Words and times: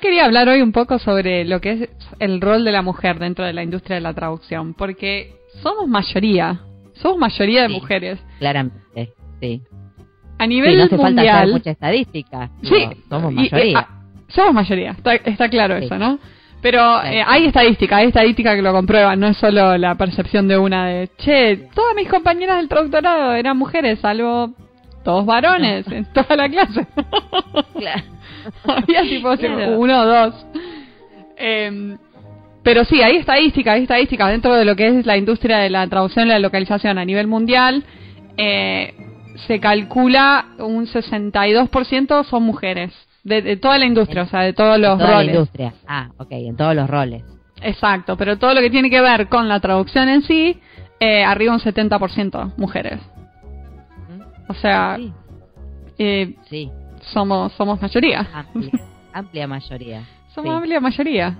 yo 0.00 0.08
quería 0.08 0.24
hablar 0.24 0.48
hoy 0.48 0.62
un 0.62 0.72
poco 0.72 0.98
sobre 0.98 1.44
lo 1.44 1.60
que 1.60 1.72
es 1.72 1.88
el 2.18 2.40
rol 2.40 2.64
de 2.64 2.72
la 2.72 2.80
mujer 2.80 3.18
dentro 3.18 3.44
de 3.44 3.52
la 3.52 3.62
industria 3.62 3.96
de 3.96 4.00
la 4.00 4.14
traducción, 4.14 4.72
porque 4.72 5.34
somos 5.62 5.88
mayoría, 5.88 6.60
somos 6.94 7.18
mayoría 7.18 7.62
de 7.62 7.68
mujeres. 7.68 8.18
Claramente, 8.38 9.12
sí. 9.40 9.60
A 10.38 10.46
nivel 10.46 10.78
no 10.78 10.84
hace 10.84 10.96
mundial, 10.96 11.38
falta 11.40 11.52
mucha 11.52 11.70
estadística. 11.72 12.50
Sí, 12.62 12.88
somos 13.10 13.32
mayoría. 13.32 13.78
Ah, 13.78 13.88
somos 14.28 14.54
mayoría, 14.54 14.96
está, 15.24 15.48
claro 15.50 15.76
eso, 15.76 15.98
¿no? 15.98 16.18
Pero 16.62 17.02
eh, 17.02 17.22
hay 17.26 17.46
estadística, 17.46 17.98
hay 17.98 18.08
estadística 18.08 18.54
que 18.54 18.62
lo 18.62 18.72
comprueba, 18.72 19.16
no 19.16 19.26
es 19.28 19.36
solo 19.36 19.76
la 19.76 19.96
percepción 19.96 20.48
de 20.48 20.56
una 20.56 20.86
de, 20.86 21.10
che, 21.18 21.68
todas 21.74 21.94
mis 21.94 22.08
compañeras 22.08 22.56
del 22.56 22.68
traductorado 22.68 23.34
eran 23.34 23.56
mujeres, 23.56 23.98
salvo 23.98 24.54
todos 25.04 25.26
varones 25.26 25.86
en 25.90 26.04
toda 26.12 26.36
la 26.36 26.48
clase. 26.48 26.86
Claro. 27.78 28.02
Había 28.64 29.02
tipo 29.02 29.30
uno 29.78 30.00
o 30.02 30.06
dos. 30.06 30.46
Em, 31.36 31.96
pero 32.62 32.84
sí, 32.84 33.00
hay 33.00 33.16
estadística, 33.16 33.72
hay 33.72 33.82
estadística 33.82 34.28
dentro 34.28 34.54
de 34.54 34.64
lo 34.64 34.76
que 34.76 34.86
es 34.86 35.06
la 35.06 35.16
industria 35.16 35.58
de 35.58 35.70
la 35.70 35.86
traducción 35.86 36.26
y 36.26 36.30
la 36.30 36.38
localización 36.38 36.98
a 36.98 37.04
nivel 37.04 37.26
mundial. 37.26 37.84
Eh, 38.36 38.94
se 39.46 39.60
calcula 39.60 40.46
un 40.58 40.86
62% 40.86 42.24
son 42.24 42.42
mujeres. 42.42 42.92
De, 43.22 43.56
toda 43.56 43.78
la 43.78 43.84
industria, 43.84 44.22
o 44.22 44.26
sea, 44.26 44.40
de 44.40 44.52
todos 44.52 44.78
los 44.78 44.98
toda 44.98 45.10
roles. 45.10 45.26
La 45.26 45.32
industria. 45.32 45.74
Ah, 45.86 46.08
ok, 46.16 46.28
en 46.32 46.56
todos 46.56 46.74
los 46.74 46.88
roles. 46.88 47.22
Exacto, 47.62 48.16
pero 48.16 48.38
todo 48.38 48.54
lo 48.54 48.60
que 48.60 48.70
tiene 48.70 48.88
que 48.88 49.00
ver 49.00 49.28
con 49.28 49.48
la 49.48 49.60
traducción 49.60 50.08
en 50.08 50.22
sí, 50.22 50.58
eh, 51.00 51.22
arriba 51.24 51.52
un 51.52 51.60
70% 51.60 52.54
mujeres. 52.56 53.00
O 54.50 54.54
sea, 54.54 54.96
sí. 54.96 55.12
Eh, 55.96 56.34
sí. 56.48 56.68
somos 57.12 57.52
somos 57.52 57.80
mayoría. 57.80 58.26
Amplia, 59.12 59.46
mayoría. 59.46 60.02
somos 60.34 60.56
amplia 60.56 60.80
mayoría. 60.80 61.38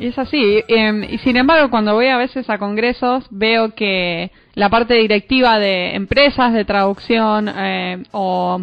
Y 0.00 0.06
es 0.06 0.18
así. 0.18 0.64
Em, 0.66 1.04
y 1.04 1.18
sin 1.18 1.36
embargo, 1.36 1.70
cuando 1.70 1.94
voy 1.94 2.08
a 2.08 2.16
veces 2.16 2.50
a 2.50 2.58
congresos, 2.58 3.24
veo 3.30 3.72
que 3.72 4.32
la 4.54 4.68
parte 4.68 4.94
directiva 4.94 5.60
de 5.60 5.94
empresas 5.94 6.52
de 6.52 6.64
traducción 6.64 7.48
eh, 7.54 8.02
o 8.10 8.60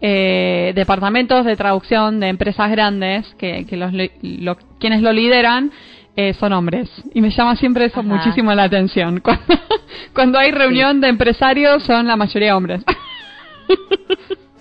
eh, 0.00 0.72
departamentos 0.74 1.44
de 1.44 1.54
traducción 1.54 2.18
de 2.18 2.28
empresas 2.28 2.68
grandes, 2.68 3.32
que, 3.36 3.64
que 3.64 3.76
los, 3.76 3.92
quienes 4.80 5.02
lo 5.02 5.12
lideran, 5.12 5.70
son 6.38 6.52
hombres. 6.52 6.88
Y 7.12 7.20
me 7.20 7.30
llama 7.30 7.56
siempre 7.56 7.86
eso 7.86 8.02
muchísimo 8.02 8.52
la 8.54 8.64
atención. 8.64 9.20
Cuando, 9.24 9.54
cuando 10.14 10.38
hay 10.38 10.50
reunión 10.50 11.00
de 11.00 11.08
empresarios, 11.08 11.82
son 11.82 12.06
la 12.06 12.16
mayoría 12.16 12.56
hombres. 12.56 12.84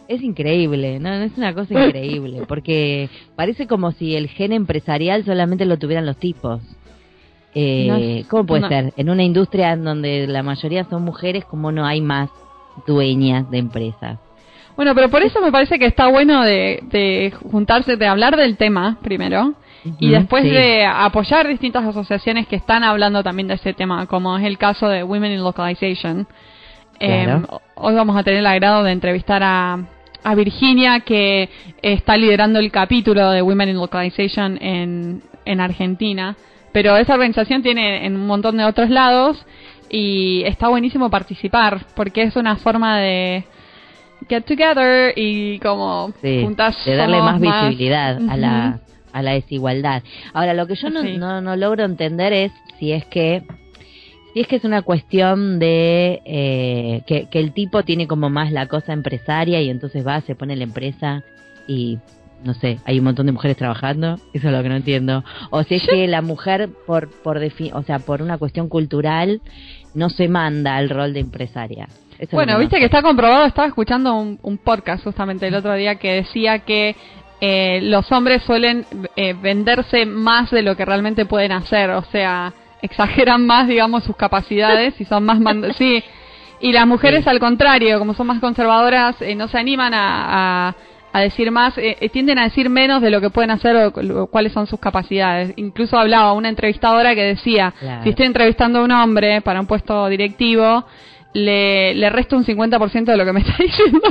Es 0.07 0.21
increíble, 0.21 0.99
¿no? 0.99 1.11
Es 1.13 1.37
una 1.37 1.53
cosa 1.53 1.85
increíble, 1.85 2.43
porque 2.47 3.09
parece 3.35 3.67
como 3.67 3.91
si 3.93 4.15
el 4.15 4.27
gen 4.27 4.51
empresarial 4.51 5.23
solamente 5.23 5.65
lo 5.65 5.77
tuvieran 5.77 6.05
los 6.05 6.17
tipos. 6.17 6.61
Eh, 7.55 8.25
¿Cómo 8.29 8.45
puede 8.45 8.67
ser? 8.67 8.93
En 8.97 9.09
una 9.09 9.23
industria 9.23 9.71
en 9.71 9.83
donde 9.83 10.27
la 10.27 10.43
mayoría 10.43 10.83
son 10.85 11.03
mujeres, 11.03 11.45
¿cómo 11.45 11.71
no 11.71 11.85
hay 11.85 12.01
más 12.01 12.29
dueñas 12.85 13.49
de 13.49 13.59
empresas? 13.59 14.19
Bueno, 14.75 14.93
pero 14.95 15.09
por 15.09 15.21
eso 15.21 15.39
me 15.39 15.51
parece 15.51 15.77
que 15.77 15.85
está 15.85 16.07
bueno 16.07 16.43
de, 16.43 17.33
juntarse, 17.51 17.95
de 17.95 18.07
hablar 18.07 18.35
del 18.35 18.57
tema 18.57 18.97
primero, 19.01 19.53
y 19.99 20.09
después 20.09 20.43
de 20.43 20.85
apoyar 20.85 21.47
distintas 21.47 21.85
asociaciones 21.85 22.47
que 22.47 22.55
están 22.55 22.83
hablando 22.83 23.23
también 23.23 23.47
de 23.47 23.55
ese 23.55 23.73
tema, 23.73 24.05
como 24.07 24.37
es 24.37 24.45
el 24.45 24.57
caso 24.57 24.87
de 24.87 25.03
Women 25.03 25.33
in 25.33 25.43
Localization, 25.43 26.27
Em, 26.99 27.45
hoy 27.75 27.95
vamos 27.95 28.15
a 28.15 28.23
tener 28.23 28.39
el 28.39 28.45
agrado 28.45 28.83
de 28.83 28.91
entrevistar 28.91 29.41
a, 29.43 29.77
a 30.23 30.35
Virginia, 30.35 31.01
que 31.01 31.49
está 31.81 32.15
liderando 32.17 32.59
el 32.59 32.71
capítulo 32.71 33.31
de 33.31 33.41
Women 33.41 33.69
in 33.69 33.75
Localization 33.75 34.57
en, 34.61 35.21
en 35.45 35.59
Argentina. 35.59 36.35
Pero 36.71 36.97
esa 36.97 37.13
organización 37.13 37.61
tiene 37.61 38.05
en 38.05 38.15
un 38.15 38.25
montón 38.25 38.57
de 38.57 38.63
otros 38.63 38.89
lados 38.89 39.45
y 39.89 40.43
está 40.45 40.69
buenísimo 40.69 41.09
participar 41.09 41.85
porque 41.95 42.23
es 42.23 42.35
una 42.35 42.55
forma 42.55 42.97
de 42.99 43.43
get 44.29 44.45
together 44.45 45.13
y 45.15 45.59
como 45.59 46.13
juntas 46.21 46.83
de 46.85 46.95
darle 46.95 47.19
más 47.19 47.39
visibilidad 47.39 48.17
a 48.29 48.37
la 48.37 48.79
a 49.13 49.21
la 49.21 49.31
desigualdad. 49.31 50.03
Ahora 50.33 50.53
lo 50.53 50.67
que 50.67 50.75
yo 50.75 50.89
no, 50.89 51.03
no, 51.03 51.41
no 51.41 51.55
logro 51.55 51.85
entender 51.85 52.33
es 52.33 52.51
si 52.79 52.91
es 52.91 53.05
que 53.05 53.43
y 54.35 54.41
es 54.41 54.47
que 54.47 54.55
es 54.55 54.63
una 54.63 54.81
cuestión 54.81 55.59
de 55.59 56.21
eh, 56.25 57.01
que, 57.05 57.27
el 57.39 57.53
tipo 57.53 57.83
tiene 57.83 58.07
como 58.07 58.29
más 58.29 58.51
la 58.51 58.67
cosa 58.67 58.91
empresaria 58.93 59.61
y 59.61 59.69
entonces 59.69 60.05
va, 60.05 60.21
se 60.21 60.35
pone 60.35 60.55
la 60.55 60.63
empresa 60.63 61.23
y 61.67 61.99
no 62.43 62.53
sé, 62.55 62.79
hay 62.83 62.97
un 62.97 63.05
montón 63.05 63.27
de 63.27 63.31
mujeres 63.31 63.55
trabajando, 63.55 64.15
eso 64.33 64.47
es 64.47 64.53
lo 64.53 64.61
que 64.63 64.69
no 64.69 64.75
entiendo. 64.75 65.23
O 65.49 65.63
si 65.63 65.75
es 65.75 65.87
que 65.87 66.07
la 66.07 66.21
mujer 66.21 66.69
por 66.85 67.09
por 67.09 67.37
o 67.37 67.83
sea, 67.83 67.99
por 67.99 68.21
una 68.21 68.37
cuestión 68.37 68.67
cultural 68.69 69.41
no 69.93 70.09
se 70.09 70.27
manda 70.27 70.75
al 70.75 70.89
rol 70.89 71.13
de 71.13 71.21
empresaria. 71.21 71.87
bueno, 72.31 72.57
viste 72.57 72.79
que 72.79 72.85
está 72.85 73.01
comprobado, 73.01 73.45
estaba 73.45 73.67
escuchando 73.67 74.15
un, 74.15 74.57
podcast 74.57 75.03
justamente 75.03 75.47
el 75.47 75.55
otro 75.55 75.73
día 75.75 75.95
que 75.95 76.15
decía 76.15 76.59
que 76.59 76.95
eh, 77.45 77.81
los 77.81 78.09
hombres 78.13 78.41
suelen 78.43 78.85
eh, 79.17 79.33
venderse 79.33 80.05
más 80.05 80.49
de 80.49 80.61
lo 80.61 80.77
que 80.77 80.85
realmente 80.85 81.25
pueden 81.25 81.51
hacer, 81.51 81.89
o 81.89 82.03
sea, 82.03 82.53
exageran 82.81 83.45
más, 83.45 83.67
digamos, 83.67 84.05
sus 84.05 84.15
capacidades 84.15 84.93
y 85.01 85.03
son 85.03 85.25
más... 85.25 85.39
sí, 85.77 86.01
y 86.61 86.71
las 86.71 86.87
mujeres 86.87 87.27
al 87.27 87.41
contrario, 87.41 87.99
como 87.99 88.13
son 88.13 88.27
más 88.27 88.39
conservadoras, 88.39 89.21
eh, 89.21 89.35
no 89.35 89.49
se 89.49 89.57
animan 89.57 89.93
a, 89.93 90.73
a, 91.11 91.19
decir 91.19 91.51
más, 91.51 91.77
eh, 91.77 91.97
eh, 91.99 92.07
tienden 92.07 92.39
a 92.39 92.45
decir 92.45 92.69
menos 92.69 93.01
de 93.01 93.09
lo 93.09 93.19
que 93.19 93.29
pueden 93.29 93.51
hacer 93.51 93.75
o, 93.75 94.27
cuáles 94.27 94.53
son 94.53 94.65
sus 94.65 94.79
capacidades. 94.79 95.51
Incluso 95.57 95.97
hablaba 95.97 96.31
una 96.31 96.47
entrevistadora 96.47 97.13
que 97.13 97.23
decía, 97.23 97.73
si 98.03 98.11
estoy 98.11 98.27
entrevistando 98.27 98.79
a 98.79 98.83
un 98.83 98.91
hombre 98.91 99.41
para 99.41 99.59
un 99.59 99.67
puesto 99.67 100.07
directivo, 100.07 100.85
le, 101.33 101.95
le 101.95 102.09
resto 102.09 102.35
un 102.37 102.45
50% 102.45 103.05
de 103.05 103.17
lo 103.17 103.25
que 103.25 103.33
me 103.33 103.39
está 103.41 103.55
diciendo. 103.59 104.07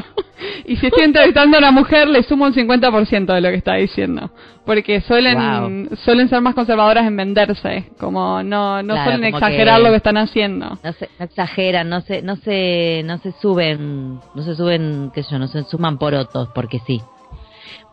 y 0.67 0.77
si 0.77 0.87
estoy 0.87 1.05
entrevistando 1.05 1.57
a 1.57 1.61
una 1.61 1.71
mujer, 1.71 2.09
le 2.09 2.23
sumo 2.23 2.47
un 2.47 2.55
50% 2.55 3.33
de 3.33 3.41
lo 3.41 3.49
que 3.51 3.57
está 3.57 3.75
diciendo. 3.75 4.31
Porque 4.65 5.01
suelen, 5.01 5.89
suelen 6.05 6.29
ser 6.29 6.41
más 6.41 6.55
conservadoras 6.55 7.07
en 7.07 7.17
venderse. 7.17 7.91
Como 7.99 8.43
no, 8.43 8.83
no 8.83 9.03
suelen 9.03 9.25
exagerar 9.25 9.81
lo 9.81 9.91
que 9.91 9.97
están 9.97 10.17
haciendo. 10.17 10.79
No, 10.83 10.93
se, 10.93 11.09
exageran, 11.19 11.89
no 11.89 12.01
se, 12.03 12.23
no 12.23 12.37
se, 12.37 13.03
no 13.05 13.19
se 13.19 13.33
suben, 13.33 14.21
no 14.35 14.43
se 14.43 14.55
suben, 14.55 15.11
qué 15.13 15.23
sé 15.23 15.33
yo, 15.33 15.39
no 15.39 15.49
se 15.49 15.65
suman 15.65 15.99
por 15.99 16.15
otros, 16.15 16.49
porque 16.55 16.81
sí. 16.87 17.01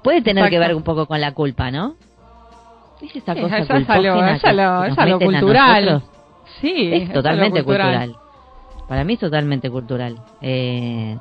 Puede 0.03 0.22
tener 0.22 0.50
que 0.50 0.59
ver 0.59 0.75
un 0.75 0.84
poco 0.84 1.07
con 1.07 1.19
la 1.19 1.34
culpa, 1.34 1.72
¿no? 1.72 1.95
Es 3.01 3.16
esa 3.16 3.34
cosa 3.34 3.59
es 3.59 3.69
algo, 3.89 5.19
cultural. 5.19 6.03
Sí, 6.62 6.89
es, 6.94 7.13
totalmente 7.13 7.63
cultural. 7.63 8.16
Para 8.89 9.03
mí 9.03 9.13
es 9.13 9.19
totalmente 9.19 9.69
cultural. 9.69 10.16
Eh, 10.41 11.16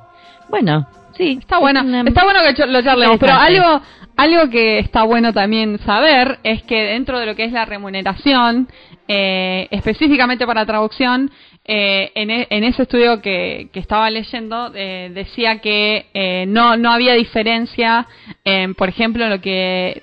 bueno, 0.49 0.87
sí. 1.13 1.37
Está 1.39 1.59
bueno, 1.59 1.81
está 2.07 2.25
bueno 2.25 2.41
que 2.41 2.67
lo 2.67 2.83
charlemos, 2.83 3.19
pero 3.21 3.35
algo, 3.35 3.83
algo 4.17 4.51
que 4.51 4.79
está 4.79 5.03
bueno 5.03 5.35
también 5.35 5.79
saber 5.81 6.39
es 6.45 6.63
que 6.63 6.83
dentro 6.83 7.19
de 7.19 7.27
lo 7.27 7.37
que 7.37 7.45
es 7.45 7.53
la 7.53 7.67
remuneración, 7.67 8.69
eh, 9.07 9.69
específicamente 9.71 10.47
para 10.47 10.65
traducción, 10.65 11.31
eh, 11.71 12.11
en, 12.15 12.31
e, 12.31 12.47
en, 12.49 12.65
ese 12.65 12.85
estudio 12.85 13.21
que, 13.21 13.69
que 13.71 13.81
estaba 13.81 14.09
leyendo 14.09 14.73
eh, 14.75 15.11
decía 15.13 15.59
que 15.59 16.07
eh, 16.15 16.47
no, 16.49 16.79
no 16.79 16.91
había 16.91 17.13
diferencia, 17.13 18.07
en, 18.43 18.75
por 18.75 18.89
ejemplo, 18.89 19.25
en 19.25 19.31
lo 19.31 19.43
que 19.43 20.01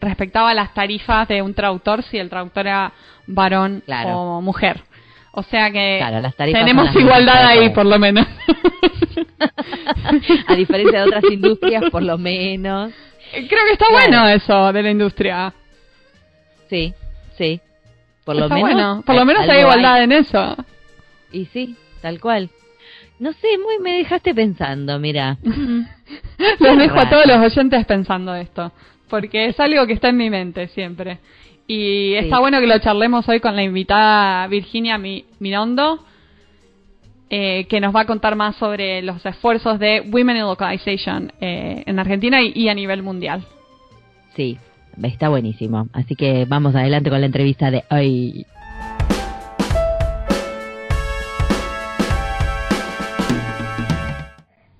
respectaba 0.00 0.50
a 0.50 0.54
las 0.54 0.72
tarifas 0.74 1.26
de 1.26 1.42
un 1.42 1.54
traductor, 1.54 2.04
si 2.04 2.18
el 2.18 2.30
traductor 2.30 2.68
era 2.68 2.92
varón 3.26 3.82
o 4.06 4.40
mujer. 4.40 4.84
O 5.38 5.42
sea 5.44 5.70
que 5.70 6.04
tenemos 6.52 6.92
igualdad 6.96 7.46
ahí, 7.46 7.70
por 7.70 7.86
lo 7.86 7.96
menos. 7.96 8.26
A 10.48 10.54
diferencia 10.56 11.02
de 11.02 11.06
otras 11.06 11.22
industrias, 11.30 11.84
por 11.92 12.02
lo 12.02 12.18
menos. 12.18 12.92
Creo 13.30 13.46
que 13.66 13.72
está 13.72 13.86
bueno 13.88 14.26
eso 14.26 14.72
de 14.72 14.82
la 14.82 14.90
industria. 14.90 15.54
Sí, 16.68 16.92
sí. 17.36 17.60
Por 18.24 18.34
lo 18.34 18.48
menos. 18.48 18.60
Bueno. 18.60 19.02
Por 19.06 19.14
lo 19.14 19.24
menos 19.24 19.48
hay 19.48 19.60
igualdad 19.60 20.02
en 20.02 20.10
eso. 20.10 20.56
Y 21.30 21.44
sí, 21.44 21.76
tal 22.02 22.20
cual. 22.20 22.50
No 23.20 23.32
sé, 23.32 23.46
muy 23.58 23.78
me 23.78 23.98
dejaste 23.98 24.34
pensando, 24.34 24.98
mira. 24.98 25.36
Los 26.58 26.78
dejo 26.78 26.98
a 26.98 27.08
todos 27.08 27.26
los 27.26 27.36
oyentes 27.36 27.86
pensando 27.86 28.34
esto, 28.34 28.72
porque 29.08 29.46
es 29.46 29.60
algo 29.60 29.86
que 29.86 29.92
está 29.92 30.08
en 30.08 30.16
mi 30.16 30.30
mente 30.30 30.66
siempre. 30.66 31.20
Y 31.70 32.14
está 32.14 32.40
bueno 32.40 32.60
que 32.60 32.66
lo 32.66 32.78
charlemos 32.78 33.28
hoy 33.28 33.40
con 33.40 33.54
la 33.54 33.62
invitada 33.62 34.46
Virginia 34.46 34.96
Mirondo, 34.96 36.02
eh, 37.28 37.66
que 37.68 37.78
nos 37.78 37.94
va 37.94 38.00
a 38.00 38.06
contar 38.06 38.36
más 38.36 38.56
sobre 38.56 39.02
los 39.02 39.24
esfuerzos 39.26 39.78
de 39.78 40.00
Women 40.10 40.38
in 40.38 40.42
Localization 40.44 41.30
eh, 41.42 41.82
en 41.84 41.98
Argentina 41.98 42.40
y, 42.42 42.70
a 42.70 42.74
nivel 42.74 43.02
mundial. 43.02 43.44
Sí, 44.34 44.56
está 45.02 45.28
buenísimo. 45.28 45.88
Así 45.92 46.14
que 46.14 46.46
vamos 46.46 46.74
adelante 46.74 47.10
con 47.10 47.20
la 47.20 47.26
entrevista 47.26 47.70
de 47.70 47.84
hoy. 47.90 48.46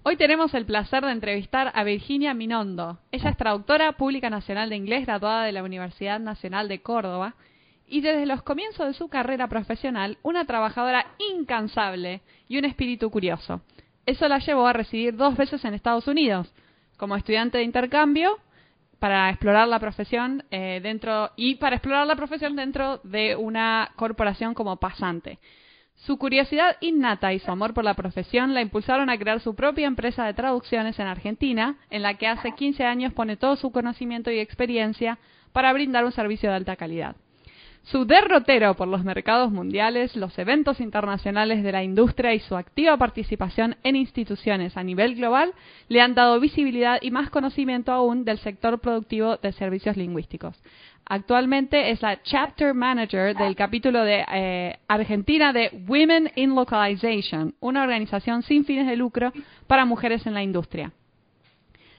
Hoy 0.09 0.17
tenemos 0.17 0.55
el 0.55 0.65
placer 0.65 1.05
de 1.05 1.13
entrevistar 1.13 1.71
a 1.75 1.85
Virginia 1.85 2.33
Minondo. 2.33 2.99
Ella 3.13 3.29
es 3.29 3.37
traductora 3.37 3.93
pública 3.93 4.31
nacional 4.31 4.71
de 4.71 4.77
inglés 4.77 5.05
graduada 5.05 5.45
de 5.45 5.53
la 5.53 5.63
Universidad 5.63 6.19
Nacional 6.19 6.67
de 6.67 6.81
Córdoba 6.81 7.35
y 7.87 8.01
desde 8.01 8.25
los 8.25 8.43
comienzos 8.43 8.87
de 8.87 8.95
su 8.95 9.09
carrera 9.09 9.49
profesional 9.49 10.17
una 10.23 10.47
trabajadora 10.47 11.09
incansable 11.35 12.23
y 12.49 12.57
un 12.57 12.65
espíritu 12.65 13.11
curioso. 13.11 13.61
Eso 14.07 14.27
la 14.29 14.39
llevó 14.39 14.67
a 14.67 14.73
residir 14.73 15.15
dos 15.15 15.37
veces 15.37 15.63
en 15.67 15.75
Estados 15.75 16.07
Unidos 16.09 16.51
como 16.97 17.15
estudiante 17.15 17.59
de 17.59 17.65
intercambio 17.65 18.39
para 18.99 19.29
explorar 19.29 19.69
la 19.69 19.79
profesión 19.79 20.43
eh, 20.51 20.81
dentro 20.83 21.33
y 21.37 21.57
para 21.57 21.77
explorar 21.77 22.07
la 22.07 22.17
profesión 22.17 22.57
dentro 22.57 22.97
de 23.05 23.37
una 23.37 23.91
corporación 23.97 24.55
como 24.55 24.77
pasante. 24.77 25.39
Su 25.99 26.17
curiosidad 26.17 26.77
innata 26.81 27.33
y 27.33 27.41
su 27.41 27.51
amor 27.51 27.75
por 27.75 27.85
la 27.85 27.95
profesión 27.95 28.55
la 28.55 28.63
impulsaron 28.63 29.11
a 29.11 29.19
crear 29.19 29.41
su 29.41 29.57
propia 29.57 29.89
empresa 29.89 30.25
de 30.25 30.33
traducciones 30.33 30.99
en 31.01 31.09
Argentina, 31.09 31.77
en 31.91 32.03
la 32.03 32.15
que 32.15 32.29
hace 32.29 32.53
15 32.53 32.85
años 32.85 33.13
pone 33.13 33.37
todo 33.37 33.57
su 33.57 33.73
conocimiento 33.73 34.31
y 34.31 34.39
experiencia 34.39 35.19
para 35.53 35.73
brindar 35.73 36.05
un 36.05 36.13
servicio 36.13 36.51
de 36.51 36.57
alta 36.57 36.77
calidad. 36.77 37.17
Su 37.83 38.05
derrotero 38.05 38.75
por 38.75 38.87
los 38.87 39.03
mercados 39.03 39.51
mundiales, 39.51 40.15
los 40.15 40.39
eventos 40.39 40.79
internacionales 40.79 41.63
de 41.63 41.73
la 41.73 41.83
industria 41.83 42.35
y 42.35 42.41
su 42.41 42.55
activa 42.55 42.97
participación 42.97 43.77
en 43.83 43.97
instituciones 43.97 44.77
a 44.77 44.85
nivel 44.85 45.15
global 45.15 45.53
le 45.89 46.01
han 46.01 46.15
dado 46.15 46.39
visibilidad 46.39 46.99
y 47.01 47.11
más 47.11 47.31
conocimiento 47.31 47.91
aún 47.91 48.25
del 48.25 48.39
sector 48.39 48.79
productivo 48.79 49.39
de 49.39 49.53
servicios 49.53 49.97
lingüísticos. 49.97 50.61
Actualmente 51.11 51.91
es 51.91 52.03
la 52.03 52.23
Chapter 52.23 52.75
Manager 52.75 53.35
del 53.35 53.57
capítulo 53.57 54.05
de 54.05 54.27
eh, 54.31 54.77
Argentina 54.89 55.55
de 55.55 55.71
Women 55.87 56.33
in 56.37 56.55
Localization, 56.55 57.55
una 57.61 57.83
organización 57.83 58.43
sin 58.43 58.67
fines 58.67 58.87
de 58.87 58.95
lucro 58.95 59.33
para 59.67 59.87
mujeres 59.87 60.27
en 60.27 60.35
la 60.35 60.43
industria. 60.43 60.93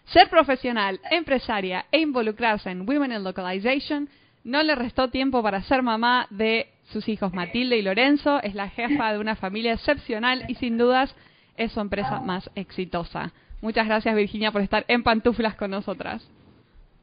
Ser 0.05 0.29
profesional, 0.29 0.99
empresaria 1.09 1.85
e 1.91 1.99
involucrarse 1.99 2.69
en 2.69 2.87
Women 2.87 3.13
in 3.13 3.23
Localization 3.23 4.07
no 4.43 4.61
le 4.61 4.75
restó 4.75 5.09
tiempo 5.09 5.41
para 5.41 5.63
ser 5.63 5.81
mamá 5.81 6.27
de 6.29 6.67
sus 6.91 7.09
hijos 7.09 7.33
Matilde 7.33 7.77
y 7.77 7.81
Lorenzo, 7.81 8.39
es 8.43 8.53
la 8.53 8.69
jefa 8.69 9.11
de 9.11 9.17
una 9.17 9.35
familia 9.35 9.73
excepcional 9.73 10.45
y 10.47 10.53
sin 10.55 10.77
dudas 10.77 11.15
es 11.57 11.71
su 11.71 11.79
empresa 11.79 12.19
más 12.19 12.47
exitosa. 12.53 13.33
Muchas 13.59 13.87
gracias 13.87 14.15
Virginia 14.15 14.51
por 14.51 14.61
estar 14.61 14.85
en 14.87 15.01
pantuflas 15.01 15.55
con 15.55 15.71
nosotras. 15.71 16.29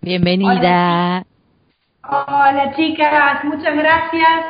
Bienvenida. 0.00 0.52
Hola 0.52 1.26
chicas, 2.76 3.44
muchas 3.44 3.75
gracias 3.75 4.41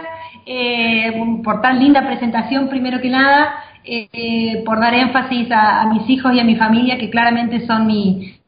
eh, 0.44 1.12
por 1.42 1.60
tan 1.60 1.78
linda 1.78 2.06
presentación, 2.06 2.68
primero 2.68 3.00
que 3.00 3.10
nada, 3.10 3.64
eh, 3.84 4.62
por 4.64 4.80
dar 4.80 4.94
énfasis 4.94 5.48
a, 5.50 5.86
mis 5.92 6.08
hijos 6.08 6.32
y 6.34 6.40
a 6.40 6.44
mi 6.44 6.56
familia, 6.56 6.98
que 6.98 7.10
claramente 7.10 7.66
son 7.66 7.86
mi, 7.86 8.38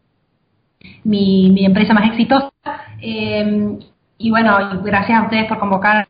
mi, 1.04 1.64
empresa 1.64 1.94
más 1.94 2.06
exitosa. 2.10 2.50
Eh, 3.00 3.78
y 4.18 4.30
bueno, 4.30 4.82
gracias 4.82 5.18
a 5.18 5.24
ustedes 5.24 5.46
por 5.46 5.58
convocar 5.58 6.08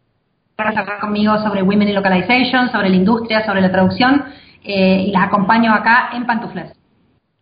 para 0.57 0.71
hablar 0.71 0.99
conmigo 0.99 1.39
sobre 1.39 1.63
Women 1.63 1.89
in 1.89 1.95
Localization, 1.95 2.71
sobre 2.71 2.89
la 2.89 2.97
industria, 2.97 3.47
sobre 3.47 3.61
la 3.61 3.71
traducción, 3.71 4.25
y 4.63 5.13
las 5.13 5.29
acompaño 5.29 5.73
acá 5.73 6.11
en 6.13 6.27
pantuflas. 6.27 6.77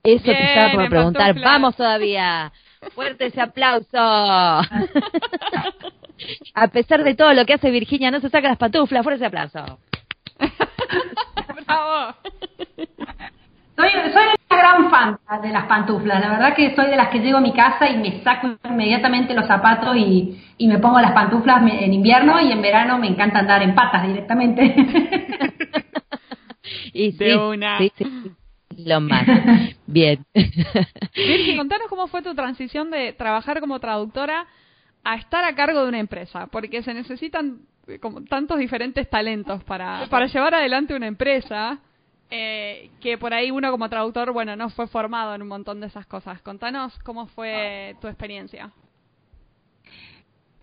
Eso 0.04 0.24
te 0.24 0.54
estaba 0.54 0.72
por 0.72 0.88
preguntar. 0.88 1.34
Vamos 1.42 1.74
todavía. 1.74 2.52
Fuerte 2.94 3.26
ese 3.26 3.40
aplauso. 3.40 3.98
A 6.54 6.68
pesar 6.72 7.04
de 7.04 7.14
todo 7.14 7.32
lo 7.34 7.44
que 7.44 7.54
hace 7.54 7.70
Virginia, 7.70 8.10
no 8.10 8.20
se 8.20 8.30
saca 8.30 8.48
las 8.48 8.58
pantuflas. 8.58 9.02
Fuerte 9.02 9.16
ese 9.16 9.26
aplauso. 9.26 9.78
Bravo. 11.66 12.14
Soy, 13.76 13.90
soy 14.12 14.24
una 14.50 14.58
gran 14.58 14.90
fan 14.90 15.18
de 15.42 15.50
las 15.50 15.66
pantuflas. 15.66 16.20
La 16.20 16.30
verdad 16.30 16.54
que 16.54 16.74
soy 16.74 16.86
de 16.86 16.96
las 16.96 17.08
que 17.08 17.18
llego 17.18 17.38
a 17.38 17.42
mi 17.42 17.52
casa 17.52 17.90
y 17.90 17.98
me 17.98 18.22
saco 18.22 18.56
inmediatamente 18.64 19.34
los 19.34 19.46
zapatos 19.46 19.96
y, 19.96 20.42
y 20.56 20.66
me 20.66 20.78
pongo 20.78 21.00
las 21.00 21.12
pantuflas 21.12 21.62
en 21.70 21.92
invierno 21.92 22.40
y 22.40 22.52
en 22.52 22.62
verano 22.62 22.98
me 22.98 23.08
encanta 23.08 23.40
andar 23.40 23.62
en 23.62 23.74
patas 23.74 24.06
directamente. 24.06 24.74
y 26.94 27.12
de 27.12 27.36
una. 27.36 27.78
Sí, 27.78 27.92
sí 27.98 28.06
lo 28.76 29.00
más. 29.00 29.26
Bien. 29.96 30.26
Virgi, 31.14 31.56
contanos 31.56 31.88
cómo 31.88 32.06
fue 32.06 32.20
tu 32.20 32.34
transición 32.34 32.90
de 32.90 33.14
trabajar 33.14 33.60
como 33.60 33.80
traductora 33.80 34.46
a 35.02 35.14
estar 35.14 35.42
a 35.42 35.54
cargo 35.54 35.82
de 35.82 35.88
una 35.88 36.00
empresa, 36.00 36.48
porque 36.48 36.82
se 36.82 36.92
necesitan 36.92 37.60
eh, 37.86 37.98
como 37.98 38.22
tantos 38.24 38.58
diferentes 38.58 39.08
talentos 39.08 39.64
para, 39.64 40.06
para 40.10 40.26
llevar 40.26 40.54
adelante 40.54 40.94
una 40.94 41.06
empresa. 41.06 41.78
Eh, 42.28 42.90
que 43.00 43.16
por 43.16 43.32
ahí 43.32 43.50
uno 43.50 43.70
como 43.70 43.88
traductor, 43.88 44.32
bueno, 44.32 44.54
no 44.54 44.68
fue 44.68 44.86
formado 44.86 45.34
en 45.34 45.40
un 45.40 45.48
montón 45.48 45.80
de 45.80 45.86
esas 45.86 46.04
cosas. 46.04 46.42
Contanos 46.42 46.98
cómo 46.98 47.28
fue 47.28 47.96
tu 48.02 48.08
experiencia. 48.08 48.72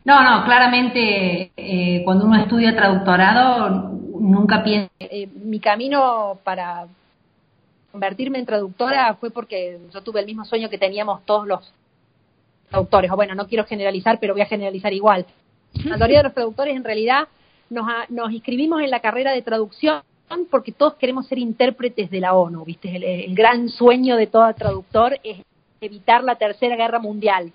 No, 0.05 0.21
no, 0.21 0.45
claramente 0.45 1.53
eh, 1.57 2.01
cuando 2.05 2.25
uno 2.25 2.35
estudia 2.35 2.75
traductorado 2.75 3.69
nunca 4.19 4.63
piensa. 4.63 4.91
mi 5.43 5.59
camino 5.59 6.37
para, 6.43 6.85
convertirme 7.93 8.39
en 8.39 8.45
traductora 8.47 9.13
fue 9.19 9.29
porque 9.29 9.77
yo 9.93 10.01
tuve 10.01 10.19
el 10.19 10.25
mismo 10.25 10.43
sueño 10.45 10.67
que 10.67 10.79
teníamos 10.79 11.23
todos 11.25 11.45
los 11.47 11.71
traductores. 12.67 13.11
O 13.11 13.15
bueno, 13.15 13.35
no 13.35 13.47
quiero 13.47 13.65
generalizar, 13.65 14.19
pero 14.19 14.33
voy 14.33 14.41
a 14.41 14.47
generalizar 14.47 14.91
igual. 14.91 15.27
La 15.85 15.91
mayoría 15.91 16.17
de 16.17 16.23
los 16.23 16.33
traductores 16.33 16.75
en 16.75 16.83
realidad 16.83 17.27
nos, 17.69 17.85
nos 18.09 18.31
inscribimos 18.31 18.81
en 18.81 18.89
la 18.89 18.99
carrera 18.99 19.31
de 19.31 19.43
traducción 19.43 20.01
porque 20.49 20.71
todos 20.71 20.95
queremos 20.95 21.27
ser 21.27 21.37
intérpretes 21.37 22.09
de 22.09 22.19
la 22.19 22.33
ONU, 22.33 22.65
¿viste? 22.65 22.95
El, 22.95 23.35
gran 23.35 23.69
sueño 23.69 24.15
de 24.15 24.25
todo 24.25 24.51
traductor 24.55 25.19
es 25.23 25.37
evitar 25.79 26.23
la 26.23 26.35
tercera 26.35 26.75
guerra 26.75 26.97
mundial. 26.97 27.53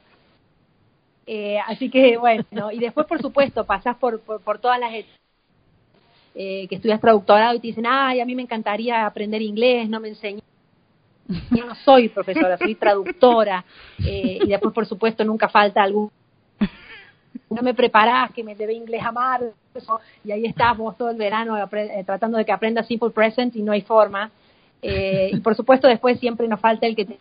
Eh, 1.26 1.58
así 1.66 1.90
que 1.90 2.16
bueno, 2.16 2.44
y 2.70 2.78
después 2.78 3.08
por 3.08 3.20
supuesto 3.20 3.64
pasás 3.64 3.96
por, 3.96 4.20
por, 4.20 4.40
por 4.40 4.60
todas 4.60 4.78
las 4.78 4.94
eh, 6.40 6.68
que 6.68 6.76
estudias 6.76 7.00
traductorado 7.00 7.56
y 7.56 7.58
te 7.58 7.66
dicen, 7.66 7.84
ay, 7.84 8.20
a 8.20 8.24
mí 8.24 8.36
me 8.36 8.42
encantaría 8.42 9.04
aprender 9.04 9.42
inglés, 9.42 9.88
no 9.88 9.98
me 9.98 10.10
enseñé. 10.10 10.40
Yo 11.50 11.66
no 11.66 11.74
soy 11.74 12.10
profesora, 12.10 12.56
soy 12.56 12.76
traductora. 12.76 13.64
Eh, 14.06 14.38
y 14.42 14.46
después, 14.46 14.72
por 14.72 14.86
supuesto, 14.86 15.24
nunca 15.24 15.48
falta 15.48 15.82
algún 15.82 16.12
no 17.50 17.62
me 17.62 17.74
preparás, 17.74 18.30
que 18.30 18.44
me 18.44 18.54
debe 18.54 18.72
inglés 18.72 19.02
amar, 19.02 19.40
y 20.22 20.30
ahí 20.30 20.46
estamos 20.46 20.96
todo 20.96 21.10
el 21.10 21.16
verano 21.16 21.58
eh, 21.58 22.04
tratando 22.04 22.38
de 22.38 22.44
que 22.44 22.52
aprenda 22.52 22.84
Simple 22.84 23.10
Present 23.10 23.56
y 23.56 23.62
no 23.62 23.72
hay 23.72 23.80
forma. 23.80 24.30
y 24.80 25.40
por 25.40 25.56
supuesto 25.56 25.88
después 25.88 26.20
siempre 26.20 26.46
nos 26.46 26.60
falta 26.60 26.86
el 26.86 26.94
que 26.94 27.04
te... 27.04 27.18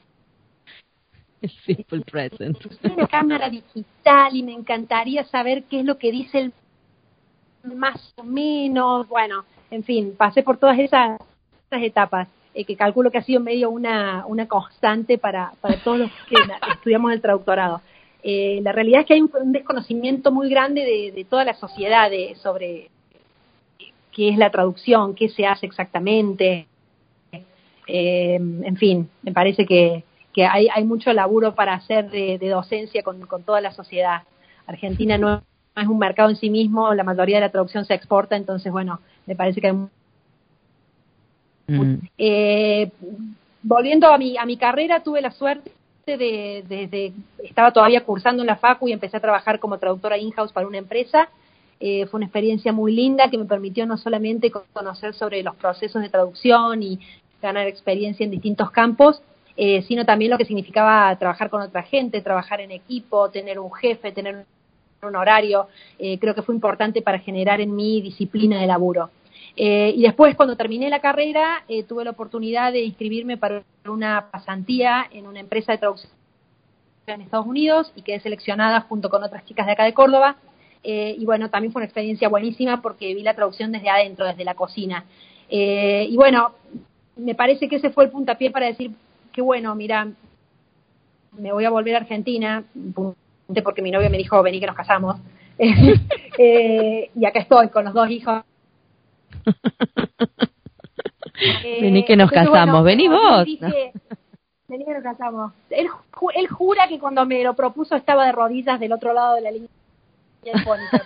Simple 1.65 2.01
Present. 2.01 2.57
Una 2.83 3.07
cámara 3.07 3.49
digital 3.49 4.35
y 4.35 4.43
me 4.43 4.53
encantaría 4.53 5.23
saber 5.25 5.63
qué 5.63 5.79
es 5.79 5.85
lo 5.85 5.97
que 5.97 6.11
dice 6.11 6.39
el 6.39 6.53
más 7.75 8.13
o 8.17 8.23
menos, 8.23 9.07
bueno, 9.07 9.45
en 9.71 9.83
fin, 9.83 10.15
pasé 10.17 10.43
por 10.43 10.57
todas 10.57 10.79
esas, 10.79 11.19
etapas, 11.71 12.27
eh, 12.53 12.63
que 12.63 12.75
calculo 12.75 13.11
que 13.11 13.17
ha 13.17 13.23
sido 13.23 13.41
medio 13.41 13.69
una, 13.69 14.25
una 14.25 14.47
constante 14.47 15.17
para, 15.17 15.51
para 15.61 15.77
todos 15.83 15.99
los 15.99 16.11
que 16.29 16.35
estudiamos 16.73 17.11
el 17.11 17.21
traductorado. 17.21 17.81
Eh, 18.23 18.59
la 18.63 18.71
realidad 18.71 19.01
es 19.01 19.07
que 19.07 19.13
hay 19.13 19.21
un, 19.21 19.51
desconocimiento 19.51 20.31
muy 20.31 20.49
grande 20.49 21.11
de, 21.13 21.23
toda 21.25 21.45
la 21.45 21.53
sociedad 21.53 22.09
sobre 22.35 22.89
qué 24.11 24.29
es 24.29 24.37
la 24.37 24.49
traducción, 24.49 25.13
qué 25.13 25.29
se 25.29 25.45
hace 25.45 25.65
exactamente. 25.65 26.67
Eh, 27.89 28.35
en 28.35 28.75
fin, 28.77 29.09
me 29.21 29.31
parece 29.31 29.65
que, 29.65 30.03
que 30.33 30.45
hay, 30.45 30.67
hay 30.73 30.83
mucho 30.83 31.13
laburo 31.13 31.55
para 31.55 31.73
hacer 31.73 32.09
de, 32.09 32.37
de 32.37 32.49
docencia 32.49 33.03
con, 33.03 33.21
con 33.27 33.43
toda 33.43 33.61
la 33.61 33.71
sociedad. 33.71 34.23
Argentina 34.65 35.17
no 35.17 35.41
es 35.81 35.87
un 35.87 35.99
mercado 35.99 36.29
en 36.29 36.35
sí 36.35 36.49
mismo, 36.49 36.93
la 36.93 37.03
mayoría 37.03 37.37
de 37.37 37.41
la 37.41 37.51
traducción 37.51 37.85
se 37.85 37.93
exporta, 37.93 38.35
entonces, 38.35 38.71
bueno, 38.71 38.99
me 39.25 39.35
parece 39.35 39.61
que 39.61 39.67
hay... 39.67 39.73
Mm. 41.67 41.95
Eh, 42.17 42.91
volviendo 43.61 44.07
a 44.07 44.17
mi, 44.17 44.37
a 44.37 44.45
mi 44.45 44.57
carrera, 44.57 45.01
tuve 45.01 45.21
la 45.21 45.31
suerte 45.31 45.71
de, 46.05 46.63
de, 46.67 47.13
estaba 47.43 47.71
todavía 47.71 48.05
cursando 48.05 48.41
en 48.41 48.47
la 48.47 48.55
facu 48.55 48.87
y 48.87 48.93
empecé 48.93 49.17
a 49.17 49.21
trabajar 49.21 49.59
como 49.59 49.77
traductora 49.77 50.17
in-house 50.17 50.53
para 50.53 50.67
una 50.67 50.77
empresa. 50.77 51.29
Eh, 51.79 52.05
fue 52.07 52.19
una 52.19 52.25
experiencia 52.25 52.71
muy 52.71 52.93
linda 52.93 53.29
que 53.29 53.37
me 53.37 53.45
permitió 53.45 53.85
no 53.85 53.97
solamente 53.97 54.51
conocer 54.51 55.13
sobre 55.13 55.43
los 55.43 55.55
procesos 55.55 56.01
de 56.01 56.09
traducción 56.09 56.81
y 56.81 56.99
ganar 57.41 57.67
experiencia 57.67 58.23
en 58.23 58.31
distintos 58.31 58.71
campos, 58.71 59.21
eh, 59.57 59.83
sino 59.83 60.05
también 60.05 60.31
lo 60.31 60.37
que 60.37 60.45
significaba 60.45 61.15
trabajar 61.17 61.49
con 61.49 61.61
otra 61.61 61.83
gente, 61.83 62.21
trabajar 62.21 62.61
en 62.61 62.71
equipo, 62.71 63.29
tener 63.29 63.59
un 63.59 63.71
jefe, 63.73 64.11
tener 64.11 64.45
un 65.05 65.15
horario, 65.15 65.67
eh, 65.99 66.17
creo 66.17 66.33
que 66.33 66.41
fue 66.41 66.55
importante 66.55 67.01
para 67.01 67.19
generar 67.19 67.61
en 67.61 67.75
mí 67.75 68.01
disciplina 68.01 68.59
de 68.59 68.67
laburo. 68.67 69.09
Eh, 69.55 69.93
y 69.95 70.03
después, 70.03 70.35
cuando 70.35 70.55
terminé 70.55 70.89
la 70.89 70.99
carrera, 70.99 71.63
eh, 71.67 71.83
tuve 71.83 72.03
la 72.03 72.11
oportunidad 72.11 72.71
de 72.71 72.83
inscribirme 72.83 73.37
para 73.37 73.63
una 73.85 74.29
pasantía 74.31 75.07
en 75.11 75.27
una 75.27 75.39
empresa 75.39 75.71
de 75.71 75.79
traducción 75.79 76.11
en 77.07 77.21
Estados 77.21 77.47
Unidos 77.47 77.91
y 77.95 78.01
quedé 78.01 78.19
seleccionada 78.19 78.81
junto 78.81 79.09
con 79.09 79.23
otras 79.23 79.45
chicas 79.45 79.65
de 79.65 79.71
acá 79.71 79.85
de 79.85 79.93
Córdoba. 79.93 80.37
y 80.83 81.25
bueno, 81.25 81.49
también 81.49 81.71
fue 81.73 81.79
una 81.81 81.85
experiencia 81.85 82.29
buenísima 82.29 82.81
porque 82.81 83.13
vi 83.13 83.21
la 83.21 83.33
traducción 83.33 83.71
desde 83.71 83.89
adentro, 83.89 84.25
desde 84.25 84.43
la 84.45 84.55
cocina. 84.55 85.05
y 85.49 86.15
bueno, 86.15 86.51
me 87.15 87.33
parece 87.33 87.67
que 87.67 87.77
ese 87.77 87.89
fue 87.89 88.05
el 88.05 88.11
puntapié 88.11 88.51
para 88.51 88.67
decir, 88.67 88.91
que 89.33 89.41
bueno, 89.41 89.73
mira, 89.75 90.07
me 91.37 91.51
voy 91.51 91.65
a 91.65 91.69
volver 91.69 91.95
a 91.95 91.99
Argentina, 91.99 92.63
porque 93.63 93.81
mi 93.81 93.91
novio 93.91 94.09
me 94.09 94.17
dijo, 94.17 94.41
vení 94.43 94.59
que 94.59 94.67
nos 94.67 94.75
casamos. 94.75 95.17
eh, 95.57 97.09
y 97.15 97.25
acá 97.25 97.39
estoy 97.39 97.69
con 97.69 97.85
los 97.85 97.93
dos 97.93 98.09
hijos. 98.09 98.43
vení 101.81 102.05
que 102.05 102.15
nos 102.15 102.31
casamos, 102.31 102.83
vení 102.83 103.07
vos. 103.07 103.45
vení 104.67 104.85
que 104.85 104.93
nos 104.93 105.03
casamos. 105.03 105.53
Él, 105.69 105.87
él 106.35 106.47
jura 106.47 106.87
que 106.87 106.99
cuando 106.99 107.25
me 107.25 107.43
lo 107.43 107.55
propuso 107.55 107.95
estaba 107.95 108.25
de 108.25 108.31
rodillas 108.31 108.79
del 108.79 108.93
otro 108.93 109.13
lado 109.13 109.35
de 109.35 109.41
la 109.41 109.51
línea 109.51 109.69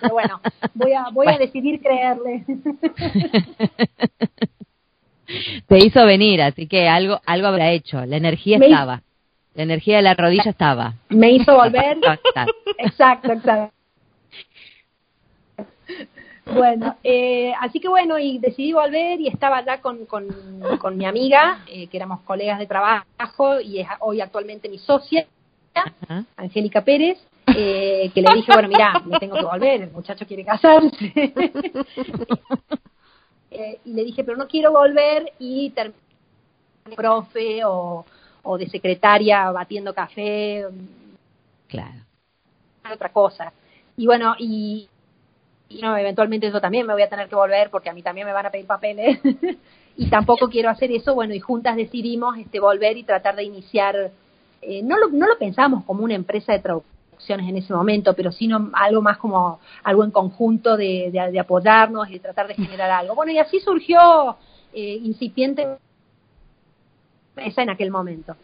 pero 0.02 0.14
bueno, 0.14 0.42
voy 0.74 0.94
a, 0.94 1.06
voy 1.12 1.28
a 1.28 1.38
decidir 1.38 1.80
creerle. 1.82 2.44
Te 5.68 5.78
hizo 5.78 6.06
venir, 6.06 6.42
así 6.42 6.68
que 6.68 6.90
algo, 6.90 7.22
algo 7.26 7.48
habrá 7.48 7.72
hecho. 7.72 8.06
La 8.06 8.18
energía 8.18 8.58
estaba. 8.58 9.02
La 9.54 9.64
energía 9.64 9.98
de 9.98 10.04
la 10.04 10.14
rodilla 10.14 10.52
estaba. 10.52 10.94
Me 11.10 11.32
hizo 11.32 11.56
volver. 11.56 11.98
exacto, 12.78 13.34
exacto. 13.34 13.74
Bueno, 16.46 16.98
eh, 17.04 17.54
así 17.60 17.80
que 17.80 17.88
bueno, 17.88 18.18
y 18.18 18.40
decidí 18.40 18.74
volver 18.74 19.22
y 19.22 19.28
estaba 19.28 19.58
allá 19.58 19.80
con, 19.80 20.06
con, 20.06 20.28
con 20.80 20.98
mi 20.98 21.06
amiga, 21.06 21.60
eh, 21.68 21.88
que 21.88 21.98
éramos 21.98 22.22
colegas 22.22 22.60
de 22.60 22.66
trabajo 22.66 23.60
y 23.62 23.80
es 23.80 23.88
hoy 24.00 24.22
actualmente 24.22 24.68
mi 24.68 24.80
socia, 24.80 25.28
Angélica 26.36 26.84
Pérez, 26.84 27.20
eh, 27.48 28.12
que 28.14 28.22
le 28.22 28.34
dije, 28.36 28.52
bueno, 28.54 28.68
mira, 28.68 29.02
me 29.06 29.20
tengo 29.20 29.36
que 29.36 29.46
volver, 29.46 29.82
el 29.84 29.92
muchacho 29.92 30.26
quiere 30.26 30.44
casarse. 30.44 31.14
eh, 33.52 33.80
y 33.86 33.94
le 33.94 34.04
dije, 34.04 34.24
pero 34.24 34.38
no 34.38 34.48
quiero 34.48 34.72
volver 34.72 35.34
y 35.40 35.70
terminar 35.72 36.00
profe 36.96 37.64
o, 37.66 38.06
o 38.44 38.58
de 38.58 38.70
secretaria 38.70 39.52
batiendo 39.52 39.94
café. 39.94 40.66
Claro. 41.68 42.02
Otra 42.92 43.10
cosa. 43.10 43.54
Y 43.98 44.06
bueno, 44.06 44.36
y, 44.40 44.90
y 45.70 45.82
no, 45.82 45.96
eventualmente 45.96 46.52
yo 46.52 46.60
también 46.60 46.88
me 46.88 46.94
voy 46.94 47.04
a 47.04 47.10
tener 47.10 47.30
que 47.30 47.36
volver 47.36 47.70
porque 47.70 47.90
a 47.90 47.94
mí 47.94 48.02
también 48.02 48.28
me 48.28 48.34
van 48.34 48.46
a 48.46 48.50
pedir 48.50 48.66
papeles 48.66 49.20
y 49.98 50.10
tampoco 50.10 50.50
quiero 50.50 50.70
hacer 50.70 50.92
eso. 50.92 51.14
Bueno, 51.14 51.34
y 51.34 51.40
juntas 51.40 51.76
decidimos 51.76 52.38
este 52.38 52.60
volver 52.60 52.98
y 52.98 53.04
tratar 53.04 53.36
de 53.36 53.44
iniciar. 53.44 54.12
Eh, 54.62 54.82
no, 54.84 54.98
lo, 54.98 55.10
no 55.10 55.28
lo 55.28 55.38
pensamos 55.38 55.84
como 55.86 56.04
una 56.04 56.16
empresa 56.16 56.54
de 56.54 56.60
traducciones 56.60 57.48
en 57.48 57.58
ese 57.58 57.74
momento, 57.74 58.14
pero 58.16 58.32
sino 58.32 58.72
algo 58.74 59.02
más 59.02 59.18
como 59.18 59.60
algo 59.84 60.04
en 60.04 60.12
conjunto 60.12 60.76
de, 60.76 61.10
de, 61.12 61.40
apoyarnos 61.40 62.10
y 62.10 62.14
de 62.14 62.20
tratar 62.20 62.48
de 62.48 62.56
generar 62.56 62.90
algo. 62.90 63.16
Bueno, 63.16 63.32
y 63.32 63.38
así 63.38 63.60
surgió 63.60 64.38
eh, 64.74 65.00
incipiente 65.04 65.68
esa 67.38 67.64
en 67.64 67.70
aquel 67.70 67.92
momento. 67.92 68.36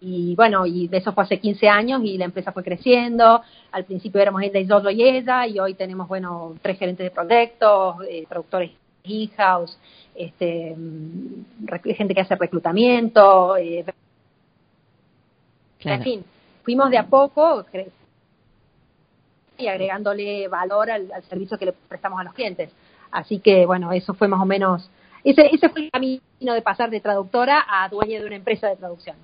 Y 0.00 0.36
bueno, 0.36 0.64
y 0.64 0.88
eso 0.92 1.12
fue 1.12 1.24
hace 1.24 1.40
15 1.40 1.68
años 1.68 2.02
y 2.04 2.16
la 2.18 2.26
empresa 2.26 2.52
fue 2.52 2.62
creciendo. 2.62 3.42
Al 3.72 3.84
principio 3.84 4.20
éramos 4.20 4.42
ella 4.42 4.60
y 4.60 4.66
yo 4.66 4.90
y 4.90 5.02
ella, 5.02 5.46
y 5.46 5.58
hoy 5.58 5.74
tenemos, 5.74 6.06
bueno, 6.06 6.54
tres 6.62 6.78
gerentes 6.78 7.04
de 7.04 7.10
proyectos, 7.10 7.96
eh, 8.08 8.24
productores 8.28 8.70
in-house, 9.04 9.76
este, 10.14 10.74
mm, 10.76 11.66
gente 11.96 12.14
que 12.14 12.20
hace 12.20 12.36
reclutamiento. 12.36 13.56
Eh, 13.56 13.84
En 15.80 16.02
fin, 16.02 16.24
fuimos 16.64 16.90
de 16.90 16.98
a 16.98 17.06
poco 17.06 17.64
y 19.56 19.66
agregándole 19.66 20.48
valor 20.48 20.90
al, 20.90 21.10
al 21.12 21.22
servicio 21.24 21.58
que 21.58 21.66
le 21.66 21.72
prestamos 21.72 22.20
a 22.20 22.24
los 22.24 22.34
clientes. 22.34 22.70
Así 23.10 23.40
que, 23.40 23.66
bueno, 23.66 23.92
eso 23.92 24.14
fue 24.14 24.28
más 24.28 24.40
o 24.40 24.44
menos 24.44 24.90
ese, 25.30 25.48
ese 25.52 25.68
fue 25.68 25.84
el 25.84 25.90
camino 25.90 26.20
de 26.40 26.62
pasar 26.62 26.90
de 26.90 27.00
traductora 27.00 27.64
a 27.68 27.88
dueña 27.88 28.20
de 28.20 28.26
una 28.26 28.36
empresa 28.36 28.68
de 28.68 28.76
traducción. 28.76 29.16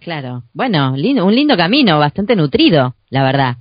Claro, 0.00 0.42
bueno, 0.52 0.96
lindo, 0.96 1.24
un 1.24 1.34
lindo 1.34 1.56
camino, 1.56 1.98
bastante 1.98 2.34
nutrido, 2.34 2.94
la 3.10 3.22
verdad, 3.22 3.56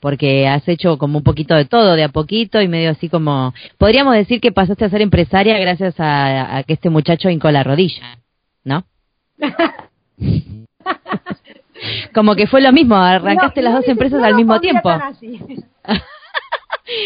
porque 0.00 0.48
has 0.48 0.66
hecho 0.68 0.98
como 0.98 1.18
un 1.18 1.24
poquito 1.24 1.54
de 1.54 1.66
todo, 1.66 1.94
de 1.94 2.04
a 2.04 2.08
poquito 2.08 2.60
y 2.60 2.68
medio 2.68 2.90
así 2.90 3.08
como, 3.08 3.54
podríamos 3.78 4.14
decir 4.14 4.40
que 4.40 4.50
pasaste 4.50 4.84
a 4.84 4.90
ser 4.90 5.02
empresaria 5.02 5.58
gracias 5.58 5.94
a, 5.98 6.64
que 6.66 6.72
este 6.72 6.90
muchacho 6.90 7.30
hincó 7.30 7.50
la 7.50 7.62
rodilla, 7.62 8.18
¿no? 8.64 8.84
como 12.12 12.34
que 12.34 12.48
fue 12.48 12.60
lo 12.60 12.72
mismo, 12.72 12.96
arrancaste 12.96 13.62
las 13.62 13.74
dos 13.74 13.86
empresas 13.86 14.22
al 14.22 14.34
mismo 14.34 14.58
tiempo. 14.60 14.90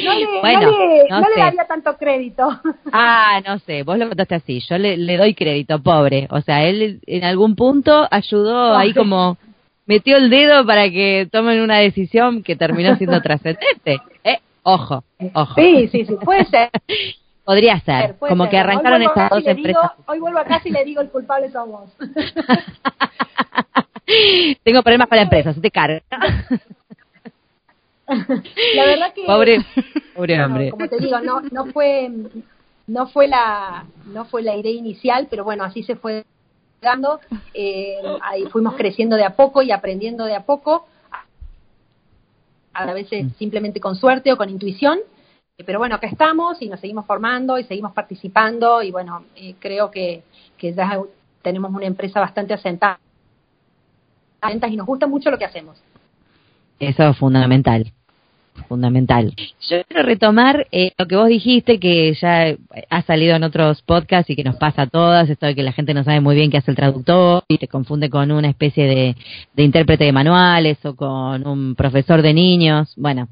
No 0.04 0.14
le, 0.14 0.40
bueno, 0.40 0.70
no 1.08 1.28
le, 1.28 1.36
daría 1.36 1.64
tanto 1.64 1.96
crédito. 1.96 2.48
Ah, 2.92 3.40
no 3.46 3.58
sé, 3.60 3.82
vos 3.82 3.98
lo 3.98 4.06
contaste 4.08 4.34
así, 4.34 4.60
yo 4.68 4.78
le, 4.78 5.16
doy 5.16 5.34
crédito, 5.34 5.82
pobre. 5.82 6.28
O 6.30 6.40
sea, 6.40 6.64
él 6.64 7.00
en 7.06 7.24
algún 7.24 7.56
punto 7.56 8.06
ayudó 8.10 8.76
ahí 8.76 8.92
como 8.92 9.38
metió 9.86 10.18
el 10.18 10.30
dedo 10.30 10.64
para 10.66 10.90
que 10.90 11.26
tomen 11.30 11.60
una 11.60 11.78
decisión 11.78 12.42
que 12.42 12.54
terminó 12.54 12.96
siendo 12.96 13.20
trascendente. 13.22 13.98
Eh, 14.24 14.38
ojo, 14.62 15.04
ojo. 15.32 15.54
Sí, 15.54 15.88
sí, 15.88 16.04
sí, 16.04 16.14
puede 16.22 16.44
ser. 16.44 16.70
Podría 17.44 17.80
ser, 17.80 18.14
como 18.20 18.48
que 18.48 18.56
arrancaron 18.56 19.02
estas 19.02 19.28
dos 19.30 19.44
empresas. 19.44 19.90
hoy 20.06 20.20
vuelvo 20.20 20.38
a 20.38 20.44
casa 20.44 20.68
y 20.68 20.70
le 20.70 20.84
digo 20.84 21.00
el 21.00 21.08
culpable 21.10 21.50
somos. 21.50 21.90
Tengo 24.62 24.82
problemas 24.82 25.08
con 25.08 25.16
la 25.16 25.22
empresa, 25.22 25.52
se 25.52 25.60
te 25.60 25.72
carga. 25.72 26.02
la 28.74 28.86
verdad 28.86 29.12
que 29.14 29.24
pobre 29.24 29.58
pobre 30.14 30.44
hombre. 30.44 30.70
como 30.70 30.88
te 30.88 30.98
digo 30.98 31.20
no 31.20 31.40
no 31.40 31.66
fue 31.66 32.10
no 32.86 33.06
fue 33.08 33.28
la 33.28 33.84
no 34.06 34.24
fue 34.24 34.42
la 34.42 34.56
idea 34.56 34.72
inicial 34.72 35.28
pero 35.30 35.44
bueno 35.44 35.64
así 35.64 35.82
se 35.82 35.96
fue 35.96 36.24
dando. 36.82 37.20
Eh, 37.54 37.96
ahí 38.22 38.44
fuimos 38.46 38.74
creciendo 38.74 39.16
de 39.16 39.24
a 39.24 39.34
poco 39.36 39.62
y 39.62 39.70
aprendiendo 39.70 40.24
de 40.24 40.34
a 40.34 40.44
poco 40.44 40.86
a 42.74 42.92
veces 42.92 43.26
mm. 43.26 43.30
simplemente 43.38 43.80
con 43.80 43.96
suerte 43.96 44.32
o 44.32 44.36
con 44.36 44.50
intuición. 44.50 44.98
Pero 45.64 45.78
bueno 45.78 45.94
acá 45.94 46.08
estamos 46.08 46.60
y 46.60 46.68
nos 46.68 46.80
seguimos 46.80 47.06
formando 47.06 47.58
y 47.58 47.64
seguimos 47.64 47.92
participando 47.92 48.82
y 48.82 48.90
bueno 48.90 49.24
eh, 49.36 49.54
creo 49.60 49.90
que 49.90 50.24
que 50.58 50.74
ya 50.74 51.00
tenemos 51.40 51.72
una 51.72 51.86
empresa 51.86 52.20
bastante 52.20 52.54
asentada 52.54 52.98
y 54.68 54.76
nos 54.76 54.86
gusta 54.86 55.06
mucho 55.06 55.30
lo 55.30 55.38
que 55.38 55.44
hacemos. 55.44 55.80
Eso 56.80 57.10
es 57.10 57.16
fundamental 57.16 57.92
fundamental. 58.68 59.34
Yo 59.68 59.82
quiero 59.84 60.02
retomar 60.02 60.66
eh, 60.72 60.92
lo 60.98 61.06
que 61.06 61.16
vos 61.16 61.28
dijiste, 61.28 61.78
que 61.78 62.14
ya 62.14 62.56
ha 62.90 63.02
salido 63.02 63.36
en 63.36 63.44
otros 63.44 63.82
podcasts 63.82 64.30
y 64.30 64.36
que 64.36 64.44
nos 64.44 64.56
pasa 64.56 64.82
a 64.82 64.86
todas, 64.86 65.28
esto 65.28 65.46
de 65.46 65.54
que 65.54 65.62
la 65.62 65.72
gente 65.72 65.94
no 65.94 66.04
sabe 66.04 66.20
muy 66.20 66.34
bien 66.34 66.50
qué 66.50 66.58
hace 66.58 66.70
el 66.70 66.76
traductor 66.76 67.44
y 67.48 67.58
te 67.58 67.68
confunde 67.68 68.10
con 68.10 68.30
una 68.30 68.48
especie 68.48 68.86
de, 68.86 69.16
intérprete 69.62 70.04
de 70.04 70.12
manuales 70.12 70.84
o 70.84 70.94
con 70.94 71.46
un 71.46 71.74
profesor 71.74 72.22
de 72.22 72.34
niños. 72.34 72.92
Bueno, 72.96 73.28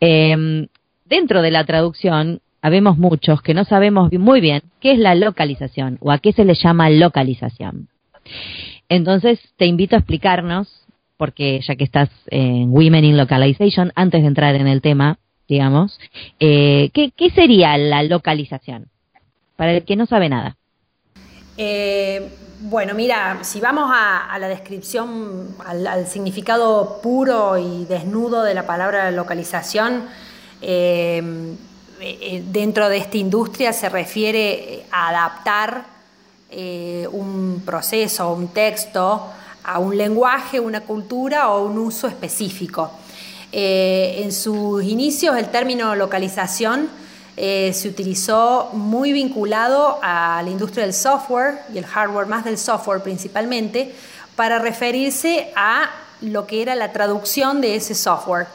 eh, 0.00 0.66
dentro 1.04 1.42
de 1.42 1.50
la 1.50 1.64
traducción 1.64 2.40
habemos 2.62 2.98
muchos 2.98 3.42
que 3.42 3.54
no 3.54 3.64
sabemos 3.64 4.12
muy 4.12 4.40
bien 4.40 4.62
qué 4.80 4.92
es 4.92 4.98
la 4.98 5.14
localización 5.14 5.98
o 6.00 6.10
a 6.10 6.18
qué 6.18 6.32
se 6.32 6.44
le 6.44 6.54
llama 6.54 6.90
localización. 6.90 7.88
Entonces, 8.88 9.40
te 9.56 9.66
invito 9.66 9.96
a 9.96 10.00
explicarnos 10.00 10.85
porque 11.16 11.60
ya 11.66 11.76
que 11.76 11.84
estás 11.84 12.10
en 12.28 12.70
Women 12.70 13.04
in 13.04 13.16
Localization, 13.16 13.92
antes 13.94 14.22
de 14.22 14.28
entrar 14.28 14.54
en 14.54 14.66
el 14.66 14.82
tema, 14.82 15.18
digamos, 15.48 15.98
eh, 16.40 16.90
¿qué, 16.92 17.30
sería 17.34 17.76
la 17.78 18.02
localización? 18.02 18.90
Para 19.56 19.72
el 19.72 19.84
que 19.84 19.96
no 19.96 20.06
sabe 20.06 20.28
nada. 20.28 20.56
Eh, 21.56 22.28
bueno, 22.60 22.94
mira, 22.94 23.38
si 23.42 23.60
vamos 23.60 23.90
a, 23.92 24.36
la 24.38 24.48
descripción, 24.48 25.56
al, 25.64 26.06
significado 26.06 27.00
puro 27.02 27.56
y 27.56 27.86
desnudo 27.86 28.42
de 28.42 28.54
la 28.54 28.66
palabra 28.66 29.10
localización, 29.10 30.04
eh, 30.60 31.22
dentro 32.48 32.88
de 32.88 32.98
esta 32.98 33.16
industria 33.16 33.72
se 33.72 33.88
refiere 33.88 34.84
a 34.90 35.08
adaptar 35.08 35.96
un 37.12 37.62
proceso, 37.66 38.32
un 38.32 38.48
texto, 38.48 39.30
a 39.66 39.80
un 39.80 39.96
lenguaje, 39.96 40.60
una 40.60 40.82
cultura 40.82 41.50
o 41.50 41.66
un 41.66 41.76
uso 41.76 42.06
específico. 42.06 42.92
Eh, 43.50 44.22
en 44.22 44.32
sus 44.32 44.84
inicios 44.84 45.36
el 45.36 45.48
término 45.48 45.94
localización 45.94 46.88
eh, 47.36 47.72
se 47.74 47.88
utilizó 47.88 48.70
muy 48.72 49.12
vinculado 49.12 49.98
a 50.02 50.40
la 50.42 50.50
industria 50.50 50.84
del 50.84 50.94
software 50.94 51.58
y 51.74 51.78
el 51.78 51.84
hardware, 51.84 52.26
más 52.26 52.44
del 52.44 52.58
software 52.58 53.02
principalmente, 53.02 53.92
para 54.36 54.58
referirse 54.58 55.52
a 55.56 55.90
lo 56.20 56.46
que 56.46 56.62
era 56.62 56.74
la 56.76 56.92
traducción 56.92 57.60
de 57.60 57.76
ese 57.76 57.94
software. 57.94 58.46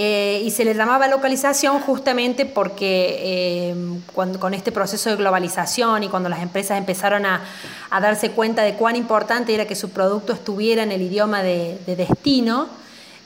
Eh, 0.00 0.42
y 0.44 0.52
se 0.52 0.64
le 0.64 0.74
llamaba 0.74 1.08
localización 1.08 1.80
justamente 1.80 2.46
porque 2.46 3.18
eh, 3.20 3.74
con 4.14 4.54
este 4.54 4.70
proceso 4.70 5.10
de 5.10 5.16
globalización 5.16 6.04
y 6.04 6.08
cuando 6.08 6.28
las 6.28 6.40
empresas 6.40 6.78
empezaron 6.78 7.26
a, 7.26 7.42
darse 8.00 8.30
cuenta 8.30 8.62
de 8.62 8.74
cuán 8.74 8.94
importante 8.94 9.52
era 9.52 9.66
que 9.66 9.74
su 9.74 9.90
producto 9.90 10.32
estuviera 10.32 10.84
en 10.84 10.92
el 10.92 11.02
idioma 11.02 11.42
de, 11.42 11.80
destino 11.84 12.68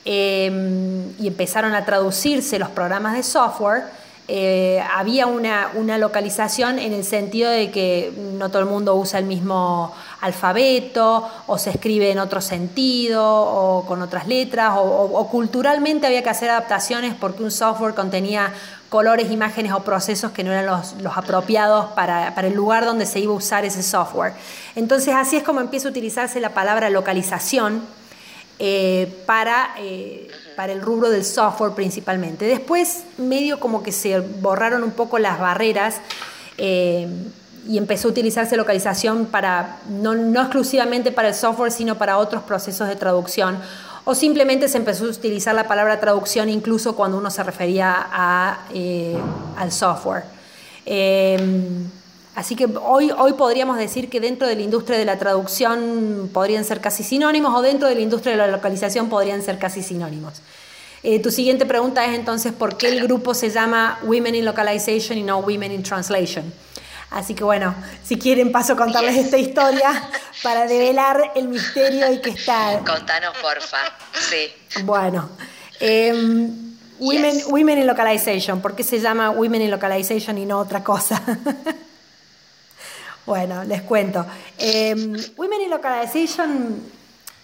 eh, 0.07 1.13
y 1.21 1.27
empezaron 1.27 1.75
a 1.75 1.85
traducirse 1.85 2.59
los 2.59 2.71
programas 2.71 3.17
de 3.17 3.23
software, 3.23 3.83
había 4.95 5.27
una, 5.27 5.73
una, 5.75 5.99
localización 5.99 6.79
en 6.79 6.95
el 6.95 7.05
sentido 7.05 7.51
de 7.51 7.71
que 7.71 8.15
no 8.39 8.49
todo 8.49 8.61
el 8.61 8.69
mundo 8.69 8.95
usa 8.95 9.19
el 9.19 9.27
mismo 9.27 9.95
alfabeto 10.23 11.29
o 11.47 11.59
se 11.59 11.71
escribe 11.71 12.11
en 12.11 12.19
otro 12.19 12.41
sentido 12.41 13.23
o 13.25 13.85
con 13.87 14.01
otras 14.01 14.27
letras 14.27 14.73
o, 14.77 15.29
culturalmente 15.31 16.07
había 16.07 16.23
que 16.23 16.31
hacer 16.31 16.49
adaptaciones 16.49 17.15
porque 17.15 17.43
un 17.43 17.51
software 17.51 17.95
contenía 17.95 18.53
colores, 18.89 19.31
imágenes 19.31 19.73
o 19.73 19.81
procesos 19.81 20.33
que 20.33 20.45
no 20.45 20.53
eran 20.53 20.67
los, 20.67 20.95
apropiados 21.17 21.87
para, 21.93 22.35
para, 22.35 22.49
el 22.49 22.55
lugar 22.55 22.85
donde 22.85 23.05
se 23.07 23.21
iba 23.21 23.33
a 23.33 23.37
usar 23.37 23.65
ese 23.65 23.83
software. 23.83 24.35
Entonces 24.77 25.15
así 25.15 25.37
es 25.37 25.43
como 25.43 25.61
empieza 25.61 25.89
a 25.89 25.91
utilizarse 25.91 26.41
la 26.41 26.51
palabra 26.51 26.89
localización 26.89 27.83
eh, 28.59 29.13
para, 29.27 29.75
eh, 29.79 30.29
para 30.55 30.73
el 30.73 30.83
rubro 30.83 31.11
del 31.11 31.25
software 31.25 31.73
principalmente. 31.73 32.45
Después 32.45 33.03
medio 33.19 33.59
como 33.59 33.83
que 33.83 33.91
se 33.91 34.21
borraron 34.21 34.85
un 34.85 34.93
poco 34.93 35.19
las 35.19 35.41
barreras. 35.41 35.97
Eh, 36.59 37.09
y 37.69 37.79
empezó 37.79 38.09
a 38.09 38.11
utilizarse 38.11 38.57
localización 38.57 39.27
para, 39.27 39.79
no, 39.89 40.13
exclusivamente 40.41 41.13
para 41.13 41.29
el 41.29 41.35
software, 41.35 41.73
sino 41.73 41.97
para 41.97 42.19
otros 42.19 42.43
procesos 42.43 42.89
de 42.89 42.97
traducción. 42.97 43.59
O 44.05 44.15
simplemente 44.15 44.69
se 44.69 44.79
empezó 44.79 45.05
a 45.05 45.09
utilizar 45.09 45.55
la 45.55 45.69
palabra 45.69 46.01
traducción 46.01 46.49
incluso 46.49 46.97
cuando 46.97 47.19
uno 47.19 47.31
se 47.31 47.43
refería 47.45 47.95
a, 48.11 48.67
al 49.57 49.71
software. 49.71 50.25
Así 52.35 52.57
que 52.57 52.67
hoy, 52.83 53.11
hoy 53.17 53.35
podríamos 53.35 53.77
decir 53.77 54.09
que 54.09 54.19
dentro 54.19 54.49
de 54.49 54.57
la 54.57 54.63
industria 54.63 54.97
de 54.97 55.05
la 55.05 55.19
traducción 55.19 56.31
podrían 56.33 56.65
ser 56.65 56.81
casi 56.81 57.03
sinónimos 57.03 57.55
o 57.55 57.61
dentro 57.61 57.89
de 57.89 57.95
la 57.95 58.01
industria 58.01 58.33
de 58.33 58.39
la 58.39 58.47
localización 58.47 59.11
podrían 59.11 59.43
ser 59.43 59.59
casi 59.59 59.83
sinónimos. 59.83 60.41
Eh, 61.03 61.21
tu 61.21 61.31
siguiente 61.31 61.67
pregunta 61.67 62.07
es 62.07 62.19
entonces 62.19 62.53
por 62.53 62.79
qué 62.79 62.89
el 62.89 63.03
grupo 63.03 63.35
se 63.35 63.51
llama 63.51 63.99
Women 64.05 64.37
in 64.37 64.45
Localization 64.45 65.19
y 65.19 65.23
no 65.23 65.41
Women 65.41 65.73
in 65.73 65.83
Translation. 65.83 66.53
Así 67.15 67.35
que 67.35 67.45
bueno, 67.45 67.75
si 68.03 68.19
quieren 68.19 68.53
paso 68.53 68.73
a 68.73 68.77
contarles 68.77 69.17
esta 69.17 69.37
historia 69.37 70.09
para 70.43 70.67
develar 70.67 71.33
el 71.35 71.49
misterio 71.49 72.11
y 72.13 72.21
que 72.21 72.31
está... 72.31 72.81
Contanos, 72.87 73.37
porfa. 73.39 73.79
Sí. 74.31 74.51
Bueno. 74.85 75.29
Em, 75.79 76.75
women, 76.99 77.43
women 77.49 77.79
in 77.79 77.87
Localization, 77.87 78.61
¿por 78.61 78.75
qué 78.75 78.83
se 78.83 79.01
llama 79.01 79.31
Women 79.31 79.63
in 79.63 79.71
Localization 79.71 80.39
y 80.39 80.47
no 80.47 80.59
otra 80.59 80.83
cosa? 80.83 81.23
Bueno, 83.25 83.63
les 83.63 83.83
cuento. 83.83 84.27
Em, 84.59 85.17
Women 85.37 85.63
in 85.63 85.71
Localization 85.71 86.83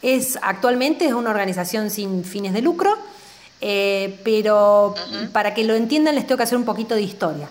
es 0.02 0.36
actualmente 0.42 1.06
es 1.06 1.12
una 1.12 1.30
organización 1.30 1.90
sin 1.90 2.24
fines 2.24 2.52
de 2.52 2.62
lucro, 2.62 2.96
eh, 3.60 4.20
pero 4.24 4.94
para 5.32 5.54
que 5.54 5.64
lo 5.64 5.74
entiendan 5.74 6.16
les 6.16 6.26
tengo 6.26 6.36
que 6.36 6.42
hacer 6.42 6.58
un 6.58 6.64
poquito 6.64 6.94
de 6.94 7.02
historia. 7.02 7.48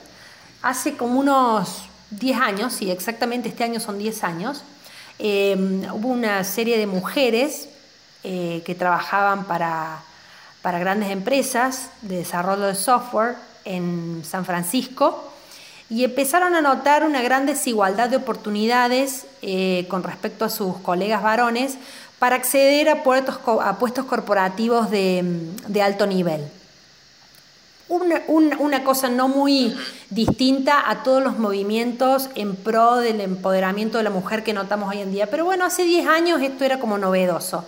Hace 0.62 0.97
como 0.97 1.19
unos 1.19 1.83
10 2.11 2.39
años, 2.39 2.81
y 2.81 2.91
exactamente 2.91 3.49
este 3.49 3.63
año 3.63 3.79
son 3.79 3.97
10 3.97 4.23
años, 4.23 4.63
em, 5.19 5.83
hubo 5.93 6.09
una 6.09 6.43
serie 6.43 6.77
de 6.77 6.87
mujeres 6.87 7.69
eh, 8.23 8.61
que 8.65 8.75
trabajaban 8.75 9.45
para, 9.45 9.99
para 10.61 10.79
grandes 10.79 11.11
empresas 11.11 11.89
de 12.01 12.17
desarrollo 12.17 12.63
de 12.63 12.75
software 12.75 13.35
en 13.65 14.23
San 14.25 14.45
Francisco 14.45 15.31
y 15.89 16.03
empezaron 16.03 16.55
a 16.55 16.61
notar 16.61 17.05
una 17.05 17.21
gran 17.21 17.45
desigualdad 17.45 18.09
de 18.09 18.17
oportunidades 18.17 19.25
eh, 19.41 19.85
con 19.89 20.03
respecto 20.03 20.45
a 20.45 20.49
sus 20.49 20.77
colegas 20.77 21.23
varones 21.23 21.77
para 22.19 22.35
acceder 22.35 22.89
a 22.89 23.03
puestos, 23.03 23.39
a 23.61 23.77
puestos 23.77 24.05
corporativos 24.05 24.89
de, 24.89 25.81
alto 25.81 26.07
nivel. 26.07 26.43
Una, 27.89 28.84
cosa 28.84 29.10
no 29.10 29.27
muy 29.27 29.75
distinta 30.10 30.89
a 30.89 31.03
todos 31.03 31.24
los 31.24 31.39
movimientos 31.39 32.29
en 32.36 32.56
pro 32.56 32.98
del 32.98 33.22
empoderamiento 33.22 33.98
de 33.98 34.03
la 34.03 34.09
mujer 34.09 34.44
que 34.44 34.53
notamos 34.53 34.90
hoy 34.94 35.01
en 35.01 35.11
día. 35.11 35.27
Pero 35.27 35.46
bueno, 35.46 35.66
hace 35.66 35.83
10 35.83 36.07
años 36.07 36.42
esto 36.42 36.66
era 36.66 36.79
como 36.79 36.98
novedoso. 36.98 37.66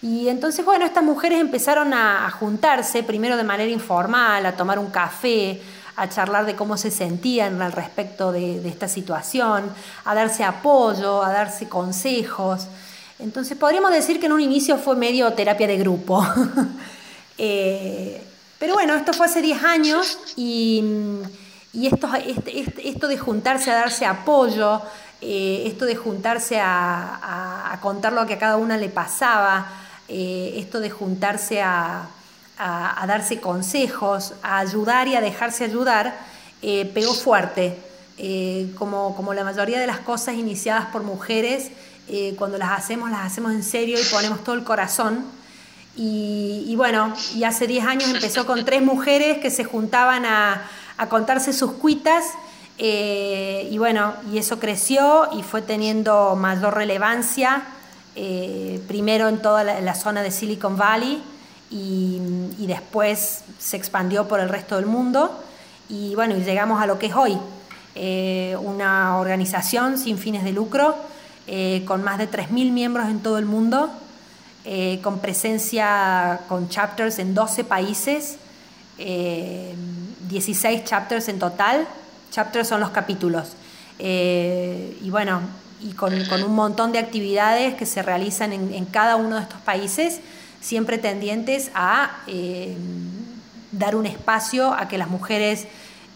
Y 0.00 0.28
entonces, 0.28 0.64
bueno, 0.64 0.86
estas 0.86 1.04
mujeres 1.04 1.40
empezaron 1.40 1.92
a 1.92 2.30
juntarse, 2.30 3.02
primero 3.02 3.36
de 3.36 3.44
manera 3.44 3.70
informal, 3.70 4.46
a 4.46 4.56
tomar 4.56 4.78
un 4.78 4.90
café, 4.90 5.60
a 5.98 6.08
charlar 6.08 6.46
de 6.46 6.54
cómo 6.54 6.76
se 6.76 6.90
sentían 6.90 7.60
al 7.60 7.72
respecto 7.72 8.30
de, 8.30 8.66
esta 8.68 8.86
situación, 8.86 9.64
a 10.04 10.14
darse 10.14 10.44
apoyo, 10.44 11.22
a 11.22 11.32
darse 11.32 11.68
consejos. 11.68 12.68
Entonces 13.18 13.58
podríamos 13.58 13.90
decir 13.90 14.20
que 14.20 14.26
en 14.26 14.32
un 14.32 14.40
inicio 14.40 14.78
fue 14.78 14.94
medio 14.94 15.32
terapia 15.32 15.66
de 15.66 15.76
grupo. 15.76 16.24
Eh, 17.40 18.20
pero 18.58 18.74
bueno, 18.74 18.94
esto 18.94 19.12
fue 19.12 19.26
hace 19.26 19.40
10 19.40 19.62
años 19.62 20.18
y, 20.36 20.82
esto, 21.80 22.08
este, 22.14 22.60
este, 22.60 22.88
esto, 22.88 23.06
de 23.06 23.16
juntarse 23.16 23.70
a 23.70 23.76
darse 23.76 24.04
apoyo, 24.04 24.82
eh, 25.20 25.64
esto 25.66 25.84
de 25.84 25.94
juntarse 25.94 26.60
a, 26.60 27.78
contar 27.80 28.12
lo 28.12 28.26
que 28.26 28.34
a 28.34 28.38
cada 28.38 28.56
una 28.56 28.76
le 28.76 28.88
pasaba, 28.88 29.66
eh, 30.08 30.54
esto 30.56 30.80
de 30.80 30.90
juntarse 30.90 31.62
a, 31.62 32.08
darse 32.58 33.40
consejos, 33.40 34.34
a 34.42 34.58
ayudar 34.58 35.06
y 35.06 35.14
a 35.14 35.20
dejarse 35.20 35.62
ayudar, 35.62 36.18
eh, 36.60 36.90
pegó 36.92 37.14
fuerte. 37.14 37.78
Como, 38.76 39.32
la 39.32 39.44
mayoría 39.44 39.78
de 39.78 39.86
las 39.86 40.00
cosas 40.00 40.34
iniciadas 40.34 40.86
por 40.86 41.04
mujeres, 41.04 41.70
cuando 42.36 42.58
las 42.58 42.70
hacemos, 42.70 43.10
las 43.12 43.24
hacemos 43.24 43.52
en 43.52 43.62
serio 43.62 43.96
y 44.00 44.04
ponemos 44.06 44.42
todo 44.42 44.56
el 44.56 44.64
corazón. 44.64 45.37
Y, 46.00 46.74
bueno, 46.76 47.12
y 47.34 47.42
hace 47.42 47.66
10 47.66 47.84
años 47.84 48.08
empezó 48.08 48.46
con 48.46 48.64
tres 48.64 48.82
mujeres 48.82 49.38
que 49.38 49.50
se 49.50 49.64
juntaban 49.64 50.24
a, 50.24 50.62
contarse 51.08 51.52
sus 51.52 51.72
cuitas. 51.72 52.24
y 52.78 53.76
bueno, 53.78 54.14
y 54.32 54.38
eso 54.38 54.60
creció 54.60 55.28
y 55.32 55.42
fue 55.42 55.60
teniendo 55.60 56.36
mayor 56.36 56.74
relevancia, 56.74 57.62
primero 58.86 59.28
en 59.28 59.42
toda 59.42 59.64
la 59.64 59.94
zona 59.94 60.22
de 60.22 60.30
Silicon 60.30 60.76
Valley, 60.76 61.20
y, 61.70 62.66
después 62.66 63.42
se 63.58 63.76
expandió 63.76 64.28
por 64.28 64.40
el 64.40 64.48
resto 64.48 64.76
del 64.76 64.86
mundo 64.86 65.42
y 65.88 66.14
bueno, 66.14 66.36
y 66.36 66.40
llegamos 66.40 66.82
a 66.82 66.86
lo 66.86 66.98
que 66.98 67.06
es 67.06 67.14
hoy, 67.14 67.38
eh, 67.94 68.56
una 68.60 69.18
organización 69.18 69.98
sin 69.98 70.18
fines 70.18 70.44
de 70.44 70.52
lucro 70.52 70.94
eh, 71.46 71.82
con 71.86 72.02
más 72.04 72.18
de 72.18 72.30
3.000 72.30 72.72
miembros 72.72 73.08
en 73.08 73.20
todo 73.20 73.38
el 73.38 73.46
mundo, 73.46 73.90
eh, 74.64 75.00
con 75.02 75.20
presencia 75.20 76.40
con 76.48 76.68
chapters 76.68 77.18
en 77.18 77.34
12 77.34 77.64
países, 77.64 78.36
16 78.98 80.84
chapters 80.84 81.28
en 81.28 81.38
total, 81.38 81.86
chapters 82.30 82.66
son 82.66 82.80
los 82.80 82.90
capítulos, 82.90 83.52
y 83.98 85.08
bueno, 85.10 85.40
y 85.80 85.92
con, 85.92 86.14
un 86.14 86.54
montón 86.54 86.92
de 86.92 86.98
actividades 86.98 87.74
que 87.74 87.86
se 87.86 88.02
realizan 88.02 88.52
en, 88.52 88.84
cada 88.86 89.16
uno 89.16 89.36
de 89.36 89.42
estos 89.42 89.60
países 89.60 90.20
siempre 90.60 90.98
tendientes 90.98 91.70
a 91.74 92.10
eh, 92.26 92.76
dar 93.70 93.94
un 93.94 94.06
espacio 94.06 94.72
a 94.72 94.88
que 94.88 94.98
las 94.98 95.08
mujeres 95.08 95.66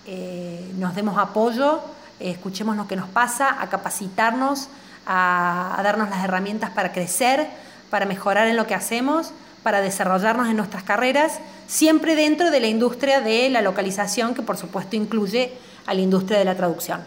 eh, 0.06 0.68
nos 0.78 0.96
demos 0.96 1.16
apoyo, 1.16 1.80
eh, 2.18 2.30
escuchemos 2.30 2.76
lo 2.76 2.88
que 2.88 2.96
nos 2.96 3.08
pasa, 3.08 3.60
a 3.60 3.68
capacitarnos, 3.68 4.68
a, 5.06 5.80
darnos 5.84 6.10
las 6.10 6.24
herramientas 6.24 6.70
para 6.70 6.92
crecer, 6.92 7.48
para 7.92 8.06
mejorar 8.06 8.48
en 8.48 8.56
lo 8.56 8.66
que 8.66 8.74
hacemos, 8.74 9.34
para 9.62 9.82
desarrollarnos 9.82 10.48
en 10.48 10.56
nuestras 10.56 10.82
carreras, 10.82 11.40
siempre 11.66 12.14
dentro 12.14 12.50
de 12.50 12.58
la 12.58 12.68
industria 12.68 13.20
de 13.20 13.50
la 13.50 13.60
localización, 13.60 14.34
que 14.34 14.40
por 14.40 14.56
supuesto 14.56 14.96
incluye 14.96 15.52
a 15.84 15.92
la 15.92 16.00
industria 16.00 16.38
de 16.38 16.46
la 16.46 16.54
traducción. 16.54 17.04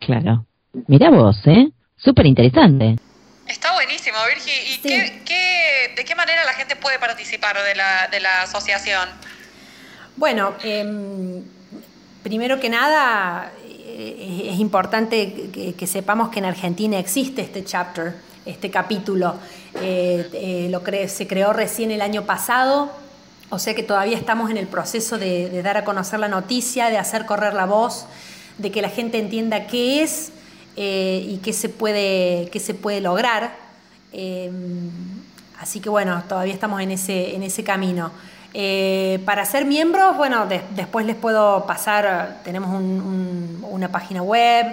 Claro. 0.00 0.44
Mira 0.88 1.10
vos, 1.10 1.36
¿eh? 1.46 1.68
Súper 1.96 2.26
interesante. 2.26 2.96
Está 3.46 3.72
buenísimo, 3.74 4.16
Virgi. 4.26 4.50
¿Y 4.74 4.78
qué, 4.78 5.94
de 5.94 6.04
qué 6.04 6.14
manera 6.16 6.44
la 6.44 6.54
gente 6.54 6.74
puede 6.74 6.98
participar 6.98 7.56
de 7.62 7.76
la, 7.76 8.08
de 8.10 8.18
la 8.18 8.42
asociación? 8.42 9.08
Bueno, 10.16 10.54
em, 10.64 11.44
primero 12.24 12.58
que 12.58 12.68
nada, 12.68 13.52
eh, 13.64 14.48
es 14.52 14.58
importante 14.58 15.50
que, 15.78 15.86
sepamos 15.86 16.30
que 16.30 16.40
en 16.40 16.46
Argentina 16.46 16.98
existe 16.98 17.42
este 17.42 17.64
chapter, 17.64 18.14
este 18.46 18.70
capítulo. 18.70 19.34
Eh, 19.80 20.28
eh, 20.32 21.08
se 21.08 21.26
creó 21.26 21.52
recién 21.52 21.90
el 21.90 22.02
año 22.02 22.24
pasado, 22.24 22.90
o 23.50 23.58
sea 23.58 23.74
que 23.74 23.82
todavía 23.82 24.16
estamos 24.16 24.50
en 24.50 24.56
el 24.56 24.66
proceso 24.66 25.18
de, 25.18 25.62
dar 25.62 25.76
a 25.76 25.84
conocer 25.84 26.20
la 26.20 26.28
noticia, 26.28 26.90
de 26.90 26.98
hacer 26.98 27.26
correr 27.26 27.54
la 27.54 27.66
voz, 27.66 28.06
de 28.58 28.70
que 28.70 28.82
la 28.82 28.88
gente 28.88 29.18
entienda 29.18 29.66
qué 29.66 30.02
es 30.02 30.32
y 30.76 31.40
qué 31.42 31.52
se 31.52 31.68
puede, 31.68 32.48
qué 32.50 32.60
se 32.60 32.74
puede 32.74 33.00
lograr. 33.00 33.52
Así 35.60 35.80
que 35.80 35.90
bueno, 35.90 36.22
todavía 36.26 36.54
estamos 36.54 36.80
en 36.80 36.90
ese, 36.92 37.34
en 37.34 37.42
ese 37.42 37.62
camino. 37.62 38.10
Eh, 38.52 39.20
para 39.24 39.44
ser 39.44 39.64
miembros, 39.64 40.16
bueno, 40.16 40.46
después 40.74 41.06
les 41.06 41.14
puedo 41.14 41.66
pasar, 41.66 42.40
tenemos 42.42 42.70
una 43.62 43.92
página 43.92 44.22
web 44.22 44.66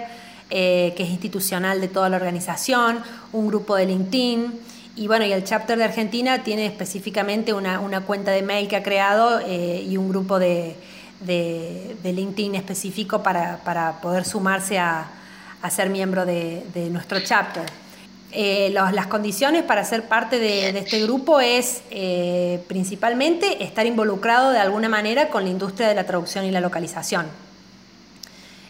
eh, 0.50 0.94
que 0.96 1.04
es 1.04 1.10
institucional 1.10 1.80
de 1.80 1.88
toda 1.88 2.08
la 2.08 2.16
organización, 2.16 3.00
un 3.32 3.48
grupo 3.48 3.76
de 3.76 3.86
LinkedIn 3.86 4.52
y 4.96 5.06
bueno, 5.06 5.24
y 5.24 5.32
el 5.32 5.44
chapter 5.44 5.78
de 5.78 5.84
Argentina 5.84 6.42
tiene 6.42 6.66
específicamente 6.66 7.52
una, 7.52 8.00
cuenta 8.00 8.32
de 8.32 8.42
mail 8.42 8.66
que 8.66 8.76
ha 8.76 8.82
creado 8.82 9.40
eh, 9.46 9.84
y 9.88 9.96
un 9.96 10.08
grupo 10.08 10.40
de, 10.40 10.74
de, 11.20 11.96
LinkedIn 12.02 12.56
específico 12.56 13.22
para, 13.22 13.58
para 13.58 14.00
poder 14.00 14.24
sumarse 14.24 14.78
a, 14.78 15.08
a 15.62 15.70
ser 15.70 15.90
miembro 15.90 16.24
de, 16.24 16.88
nuestro 16.90 17.20
chapter. 17.20 17.64
Eh, 18.30 18.70
las 18.72 19.06
condiciones 19.06 19.62
para 19.62 19.84
ser 19.84 20.04
parte 20.06 20.38
de, 20.38 20.70
este 20.70 21.00
grupo 21.02 21.40
es 21.40 21.82
eh, 21.90 22.62
principalmente 22.68 23.64
estar 23.64 23.86
involucrado 23.86 24.50
de 24.50 24.58
alguna 24.58 24.88
manera 24.88 25.28
con 25.28 25.44
la 25.44 25.50
industria 25.50 25.88
de 25.88 25.94
la 25.94 26.04
traducción 26.04 26.44
y 26.44 26.50
la 26.50 26.60
localización. 26.60 27.26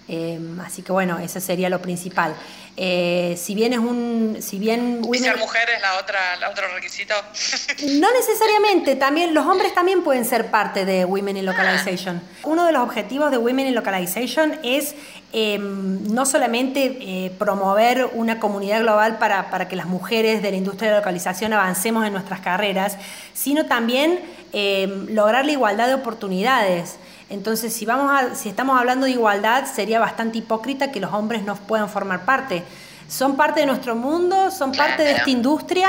Em, 0.09 0.59
así 0.61 0.81
que 0.83 0.91
bueno, 0.91 1.19
eso 1.19 1.39
sería 1.39 1.69
lo 1.69 1.83
principal. 1.83 2.35
Eh, 2.81 3.37
si 3.37 3.55
bien 3.55 3.73
es 3.73 3.81
un, 3.81 4.39
si 4.41 4.59
bien 4.59 5.03
¿Y 5.13 5.19
ser 5.19 5.37
mujer 5.37 5.69
es 5.69 5.83
la 5.83 5.99
otra, 5.99 6.37
la 6.37 6.49
otro 6.49 6.67
requisito. 6.73 7.13
no 8.01 8.09
necesariamente, 8.13 8.95
también 8.97 9.35
los 9.35 9.45
hombres 9.47 9.75
también 9.75 10.03
pueden 10.03 10.25
ser 10.25 10.47
parte 10.47 10.85
de 10.85 11.05
Women 11.05 11.39
in 11.39 11.45
Localization. 11.45 12.23
Ah. 12.25 12.39
Uno 12.45 12.65
de 12.65 12.73
los 12.73 12.83
objetivos 12.83 13.31
de 13.33 13.37
Women 13.37 13.67
in 13.67 13.75
Localization 13.75 14.61
es 14.63 14.95
em, 15.33 16.05
no 16.15 16.25
solamente 16.25 16.99
eh, 17.01 17.33
promover 17.37 18.09
una 18.15 18.39
comunidad 18.39 18.81
global 18.81 19.19
para, 19.19 19.51
para, 19.51 19.69
que 19.69 19.77
las 19.77 19.87
mujeres 19.87 20.41
de 20.41 20.53
la 20.53 20.57
industria 20.57 20.89
de 20.89 20.95
la 20.95 21.01
localización 21.01 21.53
avancemos 21.53 22.07
en 22.07 22.13
nuestras 22.13 22.41
carreras, 22.41 22.97
sino 23.35 23.67
también 23.67 24.21
em, 24.53 25.09
lograr 25.09 25.45
la 25.45 25.53
igualdad 25.53 25.89
de 25.89 25.95
oportunidades. 25.95 26.97
Entonces, 27.31 27.75
si, 27.75 27.85
vamos 27.85 28.11
a, 28.11 28.35
si 28.35 28.49
estamos 28.49 28.79
hablando 28.79 29.05
de 29.07 29.13
igualdad, 29.13 29.67
sería 29.67 30.01
bastante 30.01 30.39
hipócrita 30.39 30.91
que 30.91 31.01
los 31.01 31.13
hombres 31.13 31.43
no 31.43 31.57
puedan 31.57 31.89
formar 31.89 32.25
parte. 32.25 32.63
Son 33.09 33.37
parte 33.37 33.61
de 33.61 33.67
nuestro 33.67 33.95
mundo, 33.95 34.51
son 34.51 34.73
parte 34.73 35.03
de 35.03 35.13
esta 35.13 35.31
industria, 35.31 35.89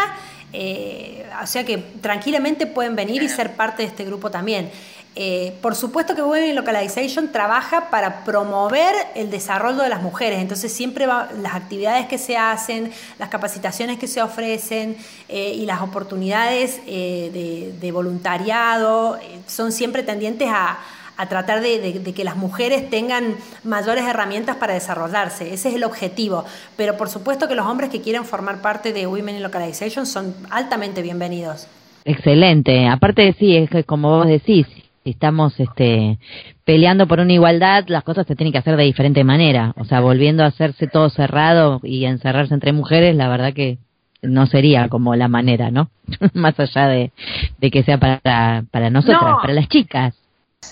eh, 0.51 1.29
o 1.41 1.47
sea 1.47 1.63
que 1.65 1.77
tranquilamente 1.77 2.65
pueden 2.65 2.95
venir 2.95 3.21
y 3.23 3.29
ser 3.29 3.53
parte 3.55 3.83
de 3.83 3.89
este 3.89 4.03
grupo 4.05 4.31
también. 4.31 4.71
Eh, 5.15 5.57
por 5.61 5.75
supuesto 5.75 6.15
que 6.15 6.21
Women 6.21 6.49
in 6.49 6.55
Localization 6.55 7.31
trabaja 7.31 7.89
para 7.89 8.23
promover 8.23 8.93
el 9.15 9.31
desarrollo 9.31 9.81
de 9.81 9.89
las 9.89 10.01
mujeres, 10.01 10.39
entonces 10.39 10.71
siempre 10.71 11.07
las 11.07 11.55
actividades 11.55 12.05
que 12.07 12.17
se 12.17 12.37
hacen, 12.37 12.91
las 13.17 13.27
capacitaciones 13.27 13.97
que 13.97 14.07
se 14.07 14.21
ofrecen 14.21 14.95
eh, 15.27 15.53
y 15.55 15.65
las 15.65 15.81
oportunidades 15.81 16.85
de, 16.85 17.89
voluntariado 17.91 19.19
son 19.47 19.71
siempre 19.71 20.03
tendientes 20.03 20.47
a, 20.49 20.79
a 21.19 21.27
tratar 21.27 21.59
de, 21.59 22.13
que 22.15 22.23
las 22.23 22.37
mujeres 22.37 22.89
tengan 22.89 23.35
mayores 23.65 24.05
herramientas 24.05 24.55
para 24.55 24.73
desarrollarse. 24.73 25.53
Ese 25.53 25.67
es 25.67 25.75
el 25.75 25.83
objetivo. 25.83 26.45
Pero 26.77 26.95
por 26.95 27.09
supuesto 27.09 27.49
que 27.49 27.55
los 27.55 27.65
hombres 27.65 27.89
que 27.89 27.99
quieren 27.99 28.23
formar 28.23 28.61
parte 28.61 28.93
de 28.93 29.05
Women 29.05 29.35
in 29.35 29.43
Localization 29.43 30.05
son 30.05 30.33
altamente 30.49 31.01
bienvenidos. 31.01 31.67
Excelente. 32.05 32.87
Aparte, 32.87 33.35
sí, 33.37 33.57
es 33.57 33.69
que 33.69 33.83
como 33.83 34.15
vos 34.15 34.27
decís, 34.27 34.65
si 35.03 35.09
estamos 35.09 35.59
este, 35.59 36.19
peleando 36.63 37.05
por 37.05 37.19
una 37.19 37.33
igualdad, 37.33 37.83
las 37.87 38.05
cosas 38.05 38.25
se 38.25 38.37
tienen 38.37 38.53
que 38.53 38.59
hacer 38.59 38.77
de 38.77 38.85
diferente 38.85 39.25
manera. 39.25 39.73
O 39.75 39.83
sea, 39.83 39.99
volviendo 39.99 40.43
a 40.43 40.47
hacerse 40.47 40.87
todo 40.87 41.09
cerrado 41.09 41.81
y 41.83 42.05
encerrarse 42.05 42.53
entre 42.53 42.71
mujeres, 42.71 43.13
la 43.13 43.27
verdad 43.27 43.51
que 43.51 43.77
no 44.21 44.47
sería 44.47 44.87
como 44.87 45.17
la 45.17 45.27
manera, 45.27 45.69
¿no? 45.69 45.89
Más 46.33 46.57
allá 46.57 46.87
de, 46.87 47.11
que 47.59 47.83
sea 47.83 47.97
para, 47.97 48.63
para 48.71 48.89
nosotras, 48.89 49.35
para 49.41 49.53
las 49.53 49.67
chicas. 49.67 50.15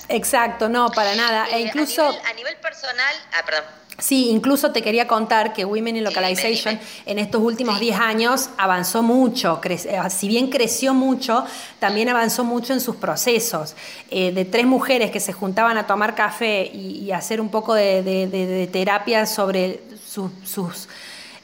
Exacto, 0.10 0.70
no, 0.70 0.90
para 0.90 1.16
nada. 1.16 1.48
e 1.50 1.62
incluso, 1.62 2.02
a, 2.04 2.34
nivel, 2.34 2.56
personal, 2.58 3.14
ah, 3.34 3.46
perdón. 3.46 3.64
Sí, 4.00 4.30
incluso 4.30 4.72
te 4.72 4.84
quería 4.84 5.08
contar 5.08 5.54
que 5.54 5.66
Women 5.66 5.98
in 5.98 6.04
Localization 6.04 6.80
en 7.08 7.18
estos 7.18 7.42
últimos 7.42 7.80
10 7.80 8.00
años 8.00 8.52
avanzó 8.56 9.02
mucho, 9.02 9.60
eh, 9.64 10.00
si 10.12 10.28
bien 10.28 10.52
creció 10.52 10.94
mucho, 10.94 11.44
también 11.80 12.08
avanzó 12.08 12.44
mucho 12.44 12.74
en 12.74 12.80
sus 12.80 12.96
procesos. 12.98 13.76
Eh, 14.12 14.32
de 14.32 14.46
tres 14.46 14.68
mujeres 14.68 15.10
que 15.10 15.20
se 15.20 15.34
juntaban 15.34 15.78
a 15.78 15.88
tomar 15.88 16.14
café 16.14 16.70
y, 16.72 17.12
hacer 17.12 17.42
un 17.42 17.50
poco 17.50 17.74
de, 17.74 18.70
terapia 18.72 19.26
sobre 19.26 19.82
sus 20.06 20.88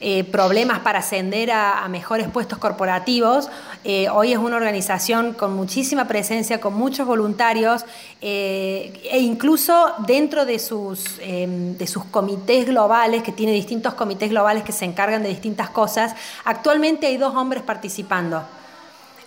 eh, 0.00 0.24
problemas 0.24 0.80
para 0.80 0.98
ascender 0.98 1.50
a, 1.50 1.86
mejores 1.88 2.28
puestos 2.28 2.58
corporativos. 2.58 3.48
Eh, 3.84 4.08
hoy 4.08 4.32
es 4.32 4.38
una 4.38 4.56
organización 4.56 5.34
con 5.34 5.54
muchísima 5.54 6.08
presencia, 6.08 6.60
con 6.60 6.74
muchos 6.74 7.06
voluntarios 7.06 7.84
eh, 8.20 9.00
e 9.10 9.18
incluso 9.20 9.92
dentro 10.06 10.44
de 10.44 10.58
sus, 10.58 11.18
em, 11.20 11.76
de 11.76 11.86
sus 11.86 12.04
comités 12.06 12.66
globales, 12.66 13.22
que 13.22 13.32
tiene 13.32 13.52
distintos 13.52 13.94
comités 13.94 14.30
globales 14.30 14.64
que 14.64 14.72
se 14.72 14.84
encargan 14.84 15.22
de 15.22 15.28
distintas 15.28 15.70
cosas, 15.70 16.14
actualmente 16.44 17.06
hay 17.06 17.16
dos 17.16 17.34
hombres 17.34 17.62
participando. 17.62 18.42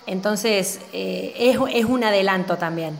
Entonces, 0.06 0.80
es, 0.92 1.58
es 1.72 1.84
un 1.84 2.04
adelanto 2.04 2.56
también. 2.56 2.98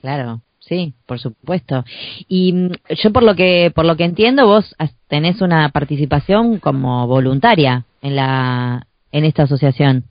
Claro, 0.00 0.42
Sí, 0.68 0.94
por 1.06 1.18
supuesto. 1.18 1.84
Y 2.28 2.52
mm, 2.52 2.70
yo 3.02 3.12
por 3.12 3.22
lo 3.22 3.34
que 3.34 3.72
por 3.74 3.84
lo 3.84 3.96
que 3.96 4.04
entiendo 4.04 4.46
vos 4.46 4.74
tenés 5.08 5.40
una 5.40 5.68
participación 5.70 6.58
como 6.58 7.06
voluntaria 7.06 7.84
en 8.00 8.16
la 8.16 8.86
en 9.10 9.24
esta 9.24 9.42
asociación. 9.42 10.04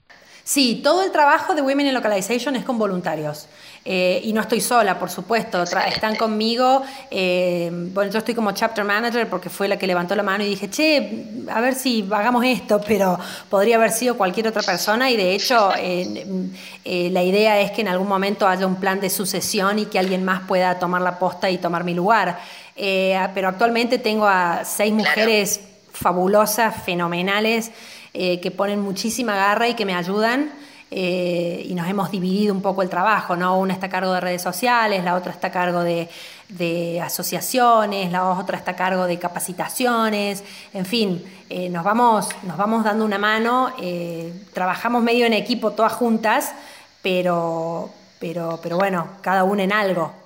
Sí, 0.44 0.80
todo 0.82 1.02
el 1.02 1.12
trabajo 1.12 1.54
de 1.54 1.62
Women 1.62 1.86
in 1.86 1.94
Localization 1.94 2.56
es 2.56 2.64
con 2.64 2.78
voluntarios. 2.78 3.46
Eh, 3.84 4.20
y 4.24 4.32
no 4.32 4.40
estoy 4.40 4.60
sola, 4.60 4.98
por 4.98 5.10
supuesto, 5.10 5.62
están 5.62 6.14
conmigo. 6.14 6.82
Eh, 7.10 7.68
bueno, 7.72 8.12
yo 8.12 8.18
estoy 8.18 8.34
como 8.34 8.52
chapter 8.52 8.84
manager 8.84 9.28
porque 9.28 9.50
fue 9.50 9.66
la 9.66 9.76
que 9.76 9.88
levantó 9.88 10.14
la 10.14 10.22
mano 10.22 10.44
y 10.44 10.48
dije, 10.48 10.70
che, 10.70 11.44
a 11.50 11.60
ver 11.60 11.74
si 11.74 12.08
hagamos 12.12 12.44
esto, 12.44 12.80
pero 12.86 13.18
podría 13.48 13.76
haber 13.76 13.90
sido 13.90 14.16
cualquier 14.16 14.46
otra 14.46 14.62
persona 14.62 15.10
y 15.10 15.16
de 15.16 15.34
hecho 15.34 15.70
eh, 15.78 17.10
la 17.10 17.22
idea 17.22 17.60
es 17.60 17.72
que 17.72 17.80
en 17.80 17.88
algún 17.88 18.08
momento 18.08 18.46
haya 18.46 18.66
un 18.66 18.76
plan 18.76 19.00
de 19.00 19.10
sucesión 19.10 19.80
y 19.80 19.86
que 19.86 19.98
alguien 19.98 20.24
más 20.24 20.42
pueda 20.46 20.78
tomar 20.78 21.02
la 21.02 21.18
posta 21.18 21.50
y 21.50 21.58
tomar 21.58 21.82
mi 21.82 21.94
lugar. 21.94 22.38
pero 22.76 23.48
actualmente 23.48 23.98
tengo 23.98 24.26
a 24.26 24.64
seis 24.64 24.92
mujeres 24.92 25.60
fabulosas, 25.92 26.82
fenomenales, 26.84 27.70
que 28.12 28.52
ponen 28.56 28.80
muchísima 28.80 29.34
garra 29.34 29.68
y 29.68 29.74
que 29.74 29.86
me 29.86 29.94
ayudan. 29.94 30.50
Eh, 30.94 31.64
y 31.64 31.74
nos 31.74 31.88
hemos 31.88 32.10
dividido 32.10 32.52
un 32.52 32.60
poco 32.60 32.82
el 32.82 32.90
trabajo, 32.90 33.34
¿no? 33.34 33.58
Una 33.58 33.72
está 33.72 33.86
a 33.86 33.88
cargo 33.88 34.12
de 34.12 34.20
redes 34.20 34.42
sociales, 34.42 35.02
la 35.02 35.14
otra 35.14 35.32
está 35.32 35.46
a 35.46 35.50
cargo 35.50 35.82
de, 35.82 37.00
asociaciones, 37.02 38.12
la 38.12 38.28
otra 38.28 38.58
está 38.58 38.72
a 38.72 38.76
cargo 38.76 39.06
de 39.06 39.18
capacitaciones, 39.18 40.44
en 40.74 40.84
fin, 40.84 41.24
eh, 41.48 41.70
nos, 41.70 41.82
vamos, 41.82 42.28
nos 42.42 42.58
vamos 42.58 42.84
dando 42.84 43.06
una 43.06 43.16
mano, 43.16 43.72
eh, 43.80 44.34
trabajamos 44.52 45.02
medio 45.02 45.24
en 45.24 45.32
equipo 45.32 45.70
todas 45.70 45.94
juntas, 45.94 46.52
pero, 47.00 47.88
pero, 48.18 48.60
pero 48.62 48.76
bueno, 48.76 49.08
cada 49.22 49.44
una 49.44 49.62
en 49.62 49.72
algo 49.72 50.21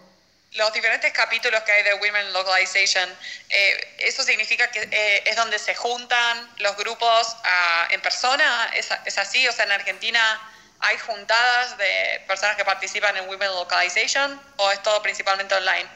los 0.57 0.73
diferentes 0.73 1.12
capítulos 1.12 1.62
que 1.62 1.73
hay 1.73 1.83
de 1.83 1.95
Women 1.95 2.33
Localization, 2.33 3.09
¿eso 3.99 4.23
significa 4.23 4.71
que 4.71 5.23
es 5.25 5.37
donde 5.37 5.59
se 5.59 5.75
juntan 5.75 6.51
los 6.59 6.77
grupos 6.77 7.37
ah, 7.45 7.88
en 7.90 8.01
persona? 8.01 8.71
¿Es, 8.75 8.88
¿Es, 9.05 9.19
así? 9.19 9.47
O 9.49 9.53
sea, 9.53 9.66
en 9.66 9.73
Argentina 9.73 10.40
¿Hay 10.81 10.99
juntadas 10.99 11.79
de 11.79 12.21
personas 12.27 12.57
que 12.57 12.64
participan 12.64 13.16
en 13.16 13.29
Women 13.29 13.49
Localization 13.55 14.38
o 14.59 14.71
es 14.71 14.83
todo 14.83 15.01
principalmente 15.03 15.55
online? 15.55 15.87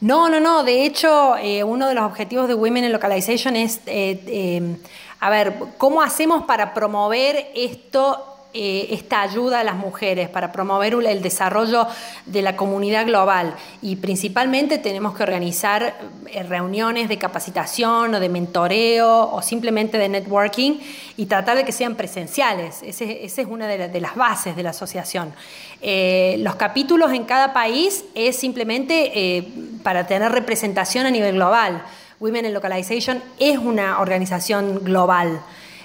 No, 0.00 0.28
no, 0.28 0.40
no. 0.40 0.62
De 0.62 0.84
hecho, 0.84 1.36
eh, 1.36 1.64
uno 1.64 1.88
de 1.88 1.94
los 1.94 2.04
objetivos 2.04 2.48
de 2.48 2.54
Women 2.54 2.84
in 2.84 2.92
Localization 2.92 3.56
es, 3.56 3.78
eh, 3.86 4.22
eh, 4.26 4.76
a 5.20 5.30
ver, 5.30 5.54
¿cómo 5.76 6.02
hacemos 6.02 6.44
para 6.44 6.72
promover 6.72 7.50
esto 7.54 8.31
eh, 8.54 8.88
esta 8.90 9.22
ayuda 9.22 9.60
a 9.60 9.64
las 9.64 9.76
mujeres 9.76 10.28
para 10.28 10.52
promover 10.52 10.92
el 10.92 11.22
desarrollo 11.22 11.86
de 12.26 12.42
la 12.42 12.54
comunidad 12.54 13.06
global 13.06 13.54
y 13.80 13.96
principalmente 13.96 14.76
tenemos 14.76 15.16
que 15.16 15.22
organizar 15.22 15.96
eh, 16.26 16.42
reuniones 16.42 17.08
de 17.08 17.16
capacitación 17.16 18.14
o 18.14 18.20
de 18.20 18.28
mentoreo 18.28 19.32
o 19.32 19.40
simplemente 19.40 19.96
de 19.96 20.10
networking 20.10 20.80
y 21.16 21.24
tratar 21.24 21.56
de 21.56 21.64
que 21.64 21.72
sean 21.72 21.94
presenciales. 21.94 22.82
Esa 22.82 23.04
es 23.04 23.48
una 23.48 23.66
de, 23.66 24.00
las 24.00 24.16
bases 24.16 24.54
de 24.54 24.62
la 24.62 24.70
asociación. 24.70 25.32
Eh, 25.80 26.36
los 26.40 26.56
capítulos 26.56 27.12
en 27.12 27.24
cada 27.24 27.54
país 27.54 28.04
es 28.14 28.36
simplemente 28.36 29.46
para 29.82 30.06
tener 30.06 30.30
representación 30.30 31.06
a 31.06 31.10
nivel 31.10 31.36
global. 31.36 31.82
Women 32.20 32.44
in 32.44 32.52
Localization 32.52 33.22
es 33.38 33.56
una 33.56 33.98
organización 34.00 34.84
global. 34.84 35.40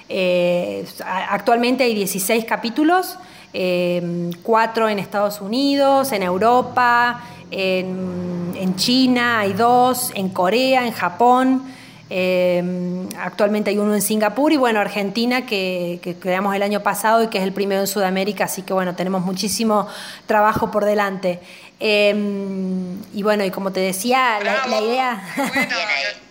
Eh, 0.08 0.86
actualmente 1.28 1.84
hay 1.84 1.94
16 1.94 2.44
capítulos, 2.44 3.18
eh, 3.52 4.30
cuatro 4.42 4.88
en 4.88 4.98
Estados 4.98 5.40
Unidos, 5.40 6.12
en 6.12 6.22
Europa, 6.22 7.22
en, 7.50 8.74
China 8.76 9.40
hay 9.40 9.54
dos, 9.54 10.12
en 10.14 10.28
Corea, 10.28 10.86
en 10.86 10.92
Japón. 10.92 11.62
Eh, 12.10 13.06
actualmente 13.18 13.70
hay 13.70 13.78
uno 13.78 13.94
en 13.94 14.00
Singapur 14.00 14.52
y 14.52 14.56
bueno, 14.56 14.80
Argentina 14.80 15.44
que, 15.44 16.16
creamos 16.20 16.54
el 16.54 16.62
año 16.62 16.82
pasado 16.82 17.24
y 17.24 17.28
que 17.28 17.38
es 17.38 17.44
el 17.44 17.52
primero 17.52 17.80
en 17.82 17.86
Sudamérica, 17.86 18.44
así 18.44 18.62
que 18.62 18.72
bueno, 18.72 18.94
tenemos 18.94 19.24
muchísimo 19.24 19.88
trabajo 20.26 20.70
por 20.70 20.84
delante. 20.84 21.40
y 21.80 23.22
bueno, 23.22 23.44
y 23.44 23.50
como 23.50 23.72
te 23.72 23.80
decía, 23.80 24.38
la, 24.40 24.80
idea... 24.80 25.22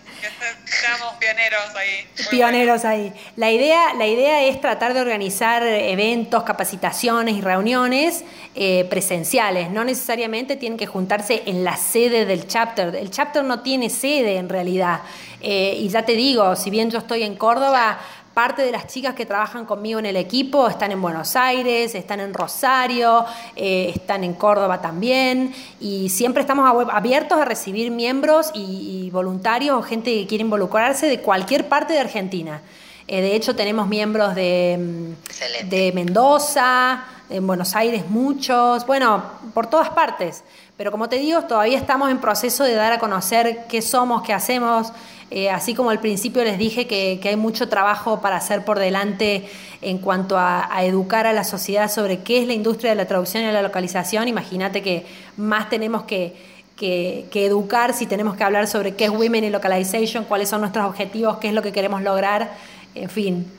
Estamos 0.64 1.14
pioneros 1.18 1.74
ahí. 1.76 2.06
pioneros 2.30 2.84
ahí. 2.84 3.12
La 3.36 3.50
idea, 3.50 3.94
la 3.94 4.06
idea 4.06 4.44
es 4.44 4.60
tratar 4.60 4.94
de 4.94 5.00
organizar 5.00 5.62
eventos, 5.62 6.42
capacitaciones 6.42 7.36
y 7.36 7.40
reuniones 7.40 8.24
eh, 8.54 8.86
presenciales. 8.90 9.70
No 9.70 9.84
necesariamente 9.84 10.56
tienen 10.56 10.78
que 10.78 10.86
juntarse 10.86 11.42
en 11.46 11.64
la 11.64 11.76
sede 11.76 12.26
del 12.26 12.46
chapter. 12.46 12.94
El 12.94 13.10
chapter 13.10 13.44
no 13.44 13.60
tiene 13.60 13.90
sede 13.90 14.36
en 14.36 14.48
realidad. 14.48 15.00
Eh, 15.40 15.76
y 15.78 15.88
ya 15.88 16.04
te 16.04 16.12
digo, 16.12 16.56
si 16.56 16.70
bien 16.70 16.90
yo 16.90 16.98
estoy 16.98 17.22
en 17.22 17.36
Córdoba, 17.36 17.98
Parte 18.38 18.62
de 18.62 18.70
las 18.70 18.86
chicas 18.86 19.16
que 19.16 19.26
trabajan 19.26 19.64
conmigo 19.64 19.98
en 19.98 20.06
el 20.06 20.14
equipo 20.14 20.68
están 20.68 20.92
en 20.92 21.02
Buenos 21.02 21.34
Aires, 21.34 21.96
están 21.96 22.20
en 22.20 22.32
Rosario, 22.32 23.26
eh, 23.56 23.90
están 23.92 24.22
en 24.22 24.34
Córdoba 24.34 24.80
también 24.80 25.52
y 25.80 26.08
siempre 26.08 26.42
estamos 26.42 26.86
abiertos 26.92 27.36
a 27.36 27.44
recibir 27.44 27.90
miembros 27.90 28.52
y, 28.54 29.10
voluntarios 29.10 29.76
o 29.76 29.82
gente 29.82 30.14
que 30.14 30.28
quiere 30.28 30.42
involucrarse 30.44 31.08
de 31.08 31.18
cualquier 31.18 31.68
parte 31.68 31.94
de 31.94 31.98
Argentina. 31.98 32.62
Eh, 33.08 33.22
de 33.22 33.34
hecho, 33.34 33.56
tenemos 33.56 33.88
miembros 33.88 34.36
de, 34.36 34.76
mm, 34.78 35.68
de 35.68 35.90
Mendoza, 35.92 37.06
en 37.30 37.46
Buenos 37.46 37.74
Aires 37.74 38.08
muchos, 38.08 38.86
bueno, 38.86 39.22
por 39.52 39.66
todas 39.66 39.90
partes. 39.90 40.44
Pero 40.78 40.92
como 40.92 41.08
te 41.08 41.16
digo, 41.18 41.42
todavía 41.42 41.76
estamos 41.76 42.08
en 42.08 42.18
proceso 42.18 42.62
de 42.62 42.74
dar 42.74 42.92
a 42.92 43.00
conocer 43.00 43.64
qué 43.68 43.82
somos, 43.82 44.22
qué 44.22 44.32
hacemos. 44.32 44.92
Eh, 45.28 45.50
así 45.50 45.74
como 45.74 45.90
al 45.90 45.98
principio 45.98 46.44
les 46.44 46.56
dije 46.56 46.86
que, 46.86 47.20
hay 47.24 47.34
mucho 47.34 47.68
trabajo 47.68 48.20
para 48.20 48.36
hacer 48.36 48.64
por 48.64 48.78
delante 48.78 49.50
en 49.82 49.98
cuanto 49.98 50.38
a, 50.38 50.68
educar 50.82 51.26
a 51.26 51.32
la 51.32 51.42
sociedad 51.42 51.90
sobre 51.90 52.20
qué 52.20 52.40
es 52.40 52.46
la 52.46 52.52
industria 52.52 52.90
de 52.90 52.96
la 52.96 53.06
traducción 53.06 53.42
y 53.42 53.50
la 53.50 53.60
localización, 53.60 54.28
imagínate 54.28 54.80
que 54.80 55.04
más 55.36 55.68
tenemos 55.68 56.04
que, 56.04 56.36
educar 56.80 57.92
si 57.92 58.06
tenemos 58.06 58.36
que 58.36 58.44
hablar 58.44 58.68
sobre 58.68 58.94
qué 58.94 59.06
es 59.06 59.10
Women 59.10 59.44
in 59.44 59.52
Localization, 59.52 60.24
cuáles 60.24 60.48
son 60.48 60.60
nuestros 60.60 60.86
objetivos, 60.86 61.38
qué 61.38 61.48
es 61.48 61.54
lo 61.54 61.62
que 61.62 61.72
queremos 61.72 62.02
lograr, 62.02 62.52
en 62.94 63.10
fin. 63.10 63.52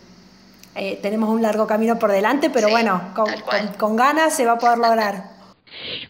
Eh, 0.73 0.97
tenemos 1.01 1.29
un 1.29 1.41
largo 1.41 1.67
camino 1.67 1.99
por 1.99 2.13
delante, 2.13 2.49
pero 2.49 2.69
bueno, 2.69 3.01
con, 3.77 3.95
ganas 3.97 4.33
se 4.33 4.45
va 4.45 4.53
a 4.53 4.57
poder 4.57 4.77
lograr. 4.77 5.38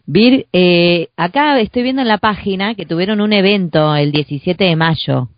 Vir, 0.06 0.48
eh, 0.54 1.10
acá 1.18 1.60
estoy 1.60 1.84
viendo 1.84 2.02
en 2.02 2.08
la 2.08 2.18
página 2.18 2.76
que 2.76 2.86
tuvieron 2.86 3.22
un 3.22 3.34
evento 3.34 3.96
el 3.96 4.12
17 4.12 4.64
de 4.64 4.76
mayo. 4.76 5.30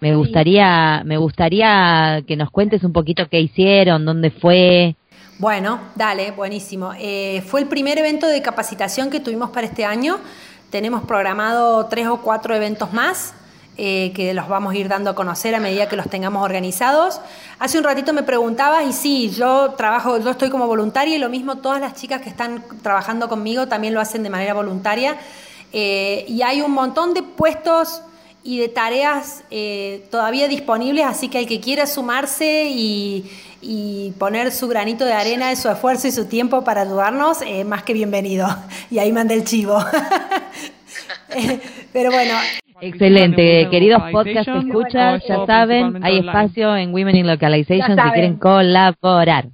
Me 0.00 0.16
gustaría, 0.16 1.02
me 1.04 1.18
gustaría 1.18 2.22
que 2.26 2.36
nos 2.36 2.50
cuentes 2.50 2.82
un 2.84 2.92
poquito 2.92 3.28
qué 3.28 3.40
hicieron, 3.40 4.06
dónde 4.06 4.30
fue. 4.30 4.96
Bueno, 5.38 5.78
dale, 5.94 6.30
buenísimo. 6.30 6.92
Eh, 6.98 7.42
fue 7.46 7.60
el 7.60 7.66
primer 7.66 7.98
evento 7.98 8.26
de 8.26 8.40
capacitación 8.40 9.10
que 9.10 9.20
tuvimos 9.20 9.50
para 9.50 9.66
este 9.66 9.84
año. 9.84 10.18
Tenemos 10.70 11.04
programado 11.04 11.86
tres 11.86 12.06
o 12.06 12.22
cuatro 12.22 12.54
eventos 12.54 12.92
más. 12.94 13.34
Eh, 13.82 14.12
que 14.14 14.34
los 14.34 14.46
vamos 14.46 14.74
a 14.74 14.76
ir 14.76 14.88
dando 14.88 15.10
a 15.10 15.14
conocer 15.14 15.54
a 15.54 15.60
medida 15.60 15.88
que 15.88 15.96
los 15.96 16.10
tengamos 16.10 16.44
organizados. 16.44 17.20
Hace 17.58 17.78
un 17.78 17.84
ratito 17.84 18.12
me 18.12 18.22
preguntabas 18.22 18.84
y 18.84 18.92
sí, 18.92 19.30
yo 19.30 19.70
trabajo, 19.70 20.18
yo 20.18 20.30
estoy 20.30 20.50
como 20.50 20.66
voluntaria 20.66 21.16
y 21.16 21.18
lo 21.18 21.30
mismo 21.30 21.58
todas 21.58 21.80
las 21.80 21.94
chicas 21.94 22.20
que 22.20 22.28
están 22.28 22.62
trabajando 22.82 23.28
conmigo 23.28 23.68
también 23.68 23.94
lo 23.94 24.00
hacen 24.00 24.22
de 24.22 24.28
manera 24.28 24.52
voluntaria. 24.52 25.16
Eh, 25.72 26.26
y 26.28 26.42
hay 26.42 26.60
un 26.60 26.72
montón 26.72 27.14
de 27.14 27.22
puestos 27.22 28.02
y 28.42 28.58
de 28.58 28.68
tareas 28.68 29.44
eh, 29.50 30.06
todavía 30.10 30.46
disponibles, 30.46 31.06
así 31.06 31.28
que 31.28 31.38
el 31.38 31.46
que 31.46 31.60
quiera 31.60 31.86
sumarse 31.86 32.68
y, 32.70 33.30
poner 34.18 34.52
su 34.52 34.68
granito 34.68 35.06
de 35.06 35.14
arena, 35.14 35.54
su 35.56 35.70
esfuerzo 35.70 36.06
y 36.06 36.12
su 36.12 36.26
tiempo 36.26 36.64
para 36.64 36.82
ayudarnos, 36.82 37.38
más 37.64 37.82
que 37.82 37.94
bienvenido. 37.94 38.46
Y 38.90 38.98
ahí 38.98 39.12
mandé 39.12 39.34
el 39.34 39.44
chivo. 39.44 39.78
Pero 41.92 42.10
bueno. 42.10 42.34
Excelente, 42.80 43.68
queridos 43.70 44.02
podcast 44.10 44.48
escuchas, 44.48 45.22
ya 45.28 45.46
saben, 45.46 46.02
hay 46.02 46.18
espacio 46.18 46.76
en 46.76 46.92
Women 46.92 47.16
in 47.16 47.26
Localization 47.26 47.96
si 47.96 48.10
quieren 48.12 48.36
colaborar. 48.36 49.46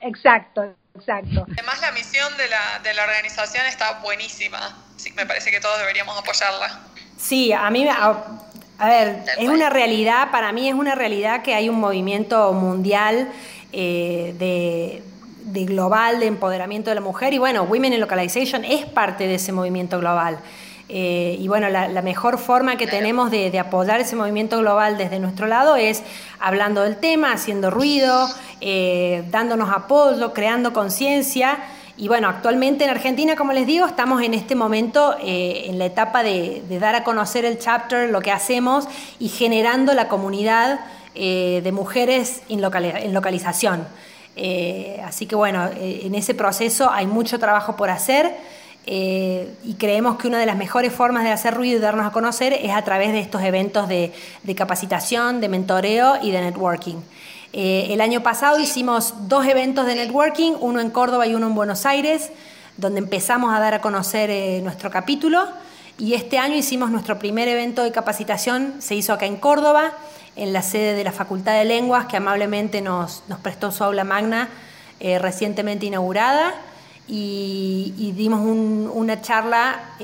Exacto, 0.00 0.74
exacto. 0.94 1.46
Además 1.52 1.80
la 1.80 1.92
misión 1.92 2.36
de 2.36 2.48
la, 2.48 2.80
de 2.82 2.94
la 2.94 3.04
organización 3.04 3.64
está 3.66 4.00
buenísima, 4.02 4.58
sí, 4.96 5.12
me 5.16 5.24
parece 5.24 5.50
que 5.50 5.60
todos 5.60 5.78
deberíamos 5.78 6.18
apoyarla. 6.18 6.80
Sí, 7.16 7.52
a 7.52 7.70
mí, 7.70 7.86
a, 7.88 8.86
ver, 8.86 9.22
es 9.38 9.48
una 9.48 9.70
realidad, 9.70 10.30
para 10.30 10.52
mí 10.52 10.68
es 10.68 10.74
una 10.74 10.94
realidad 10.94 11.42
que 11.42 11.54
hay 11.54 11.68
un 11.68 11.78
movimiento 11.80 12.52
mundial 12.52 13.28
eh, 13.72 14.34
de, 14.38 15.64
global 15.64 16.20
de 16.20 16.26
empoderamiento 16.26 16.90
de 16.90 16.96
la 16.96 17.00
mujer 17.00 17.32
y 17.32 17.38
bueno, 17.38 17.62
Women 17.62 17.94
in 17.94 18.00
Localization 18.00 18.64
es 18.64 18.84
parte 18.86 19.26
de 19.26 19.36
ese 19.36 19.52
movimiento 19.52 19.98
global. 20.00 20.38
Eh, 20.88 21.38
y 21.40 21.48
bueno, 21.48 21.70
la, 21.70 22.02
mejor 22.02 22.38
forma 22.38 22.76
que 22.76 22.86
tenemos 22.86 23.30
de, 23.30 23.58
apoyar 23.58 24.00
ese 24.00 24.16
movimiento 24.16 24.58
global 24.58 24.98
desde 24.98 25.18
nuestro 25.18 25.46
lado 25.46 25.76
es 25.76 26.02
hablando 26.40 26.82
del 26.82 26.96
tema, 26.96 27.32
haciendo 27.32 27.70
ruido, 27.70 28.28
eh, 28.60 29.24
dándonos 29.30 29.70
apoyo, 29.70 30.32
creando 30.34 30.72
conciencia. 30.72 31.58
Y 31.96 32.08
bueno, 32.08 32.28
actualmente 32.28 32.84
en 32.84 32.90
Argentina, 32.90 33.36
como 33.36 33.52
les 33.52 33.66
digo, 33.66 33.86
estamos 33.86 34.20
en 34.22 34.34
este 34.34 34.54
momento 34.54 35.16
eh, 35.22 35.66
en 35.66 35.78
la 35.78 35.86
etapa 35.86 36.22
de, 36.22 36.62
dar 36.68 36.94
a 36.94 37.04
conocer 37.04 37.44
el 37.44 37.58
chapter, 37.58 38.10
lo 38.10 38.20
que 38.20 38.32
hacemos 38.32 38.86
y 39.18 39.28
generando 39.28 39.94
la 39.94 40.08
comunidad 40.08 40.80
de 41.14 41.70
mujeres 41.72 42.42
en, 42.48 42.60
localización. 42.60 43.86
Así 45.04 45.26
que 45.26 45.36
bueno, 45.36 45.70
en 45.80 46.16
ese 46.16 46.34
proceso 46.34 46.90
hay 46.90 47.06
mucho 47.06 47.38
trabajo 47.38 47.76
por 47.76 47.88
hacer 47.88 48.34
y 48.86 49.76
creemos 49.78 50.16
que 50.16 50.28
una 50.28 50.38
de 50.38 50.46
las 50.46 50.56
mejores 50.56 50.92
formas 50.92 51.24
de 51.24 51.30
hacer 51.30 51.54
ruido 51.54 51.78
y 51.78 51.80
darnos 51.80 52.06
a 52.06 52.10
conocer 52.10 52.52
es 52.52 52.72
a 52.72 52.82
través 52.82 53.12
de 53.12 53.20
estos 53.20 53.42
eventos 53.42 53.88
de 53.88 54.12
capacitación, 54.56 55.40
de 55.40 55.48
mentoreo 55.48 56.18
y 56.22 56.30
de 56.30 56.40
networking. 56.40 56.96
Eh, 57.56 57.92
el 57.94 58.00
año 58.00 58.20
pasado 58.20 58.58
hicimos 58.58 59.14
dos 59.28 59.46
eventos 59.46 59.86
de 59.86 59.94
networking, 59.94 60.54
uno 60.58 60.80
en 60.80 60.90
Córdoba 60.90 61.24
y 61.28 61.36
uno 61.36 61.46
en 61.46 61.54
Buenos 61.54 61.86
Aires, 61.86 62.32
donde 62.76 62.98
empezamos 62.98 63.54
a 63.54 63.60
dar 63.60 63.74
a 63.74 63.80
conocer 63.80 64.28
eh, 64.28 64.60
nuestro 64.60 64.90
capítulo. 64.90 65.46
Y 65.96 66.14
este 66.14 66.36
año 66.36 66.56
hicimos 66.56 66.90
nuestro 66.90 67.20
primer 67.20 67.46
evento 67.46 67.84
de 67.84 67.92
capacitación, 67.92 68.74
se 68.80 68.96
hizo 68.96 69.12
acá 69.12 69.26
en 69.26 69.36
Córdoba, 69.36 69.92
en 70.34 70.52
la 70.52 70.62
sede 70.62 70.94
de 70.94 71.04
la 71.04 71.12
Facultad 71.12 71.56
de 71.56 71.64
Lenguas, 71.64 72.06
que 72.06 72.16
amablemente 72.16 72.80
nos, 72.80 73.22
prestó 73.40 73.70
su 73.70 73.84
aula 73.84 74.02
magna 74.02 74.48
eh, 74.98 75.20
recientemente 75.20 75.86
inaugurada. 75.86 76.54
Y, 77.06 78.12
dimos 78.16 78.40
una 78.40 79.20
charla 79.20 79.96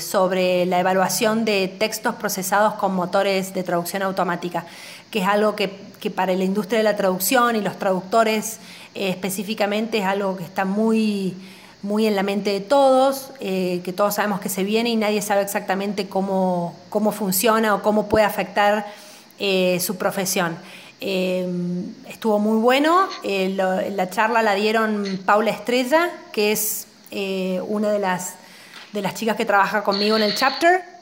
sobre 0.00 0.66
la 0.66 0.80
evaluación 0.80 1.44
de 1.44 1.68
textos 1.68 2.16
procesados 2.16 2.74
con 2.74 2.94
motores 2.94 3.54
de 3.54 3.62
traducción 3.62 4.02
automática 4.02 4.66
que 5.12 5.20
es 5.20 5.28
algo 5.28 5.54
que, 5.54 5.68
para 6.16 6.34
la 6.34 6.42
industria 6.42 6.78
de 6.78 6.84
la 6.84 6.96
traducción 6.96 7.54
y 7.54 7.60
los 7.60 7.78
traductores 7.78 8.58
eh, 8.94 9.10
específicamente 9.10 9.98
es 9.98 10.04
algo 10.04 10.36
que 10.36 10.42
está 10.42 10.64
muy, 10.64 11.36
muy 11.82 12.06
en 12.06 12.16
la 12.16 12.24
mente 12.24 12.50
de 12.50 12.60
todos, 12.60 13.30
eh, 13.38 13.82
que 13.84 13.92
todos 13.92 14.14
sabemos 14.14 14.40
que 14.40 14.48
se 14.48 14.64
viene 14.64 14.88
y 14.88 14.96
nadie 14.96 15.22
sabe 15.22 15.42
exactamente 15.42 16.08
cómo, 16.08 16.74
cómo 16.88 17.12
funciona 17.12 17.74
o 17.74 17.82
cómo 17.82 18.08
puede 18.08 18.24
afectar 18.24 18.86
eh, 19.38 19.78
su 19.80 19.96
profesión. 19.96 20.56
Estuvo 21.04 22.38
muy 22.38 22.58
bueno, 22.60 23.08
la 23.24 24.08
charla 24.10 24.42
la 24.42 24.54
dieron 24.54 25.20
Paula 25.24 25.50
Estrella, 25.50 26.10
que 26.32 26.52
es 26.52 26.86
una 27.10 27.90
de 27.90 27.98
las, 27.98 28.34
de 28.92 29.02
las 29.02 29.14
chicas 29.14 29.36
que 29.36 29.44
trabaja 29.44 29.82
conmigo 29.82 30.16
en 30.16 30.22
el 30.22 30.34
chapter, 30.34 30.92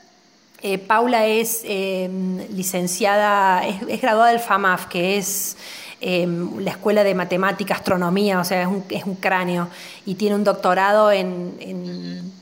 eh, 0.62 0.76
Paula 0.76 1.26
es 1.26 1.62
em, 1.64 2.36
licenciada, 2.50 3.66
es, 3.66 4.02
graduada 4.02 4.30
del 4.30 4.40
FAMAF, 4.40 4.86
que 4.86 5.16
es 5.16 5.56
em, 6.02 6.58
la 6.58 6.72
Escuela 6.72 7.02
de 7.02 7.14
Matemática, 7.14 7.74
Astronomía, 7.74 8.38
o 8.40 8.44
sea, 8.44 8.62
es 8.62 9.04
un, 9.04 9.14
cráneo, 9.14 9.68
y 10.04 10.16
tiene 10.16 10.34
un 10.34 10.44
doctorado 10.44 11.10
en, 11.10 12.32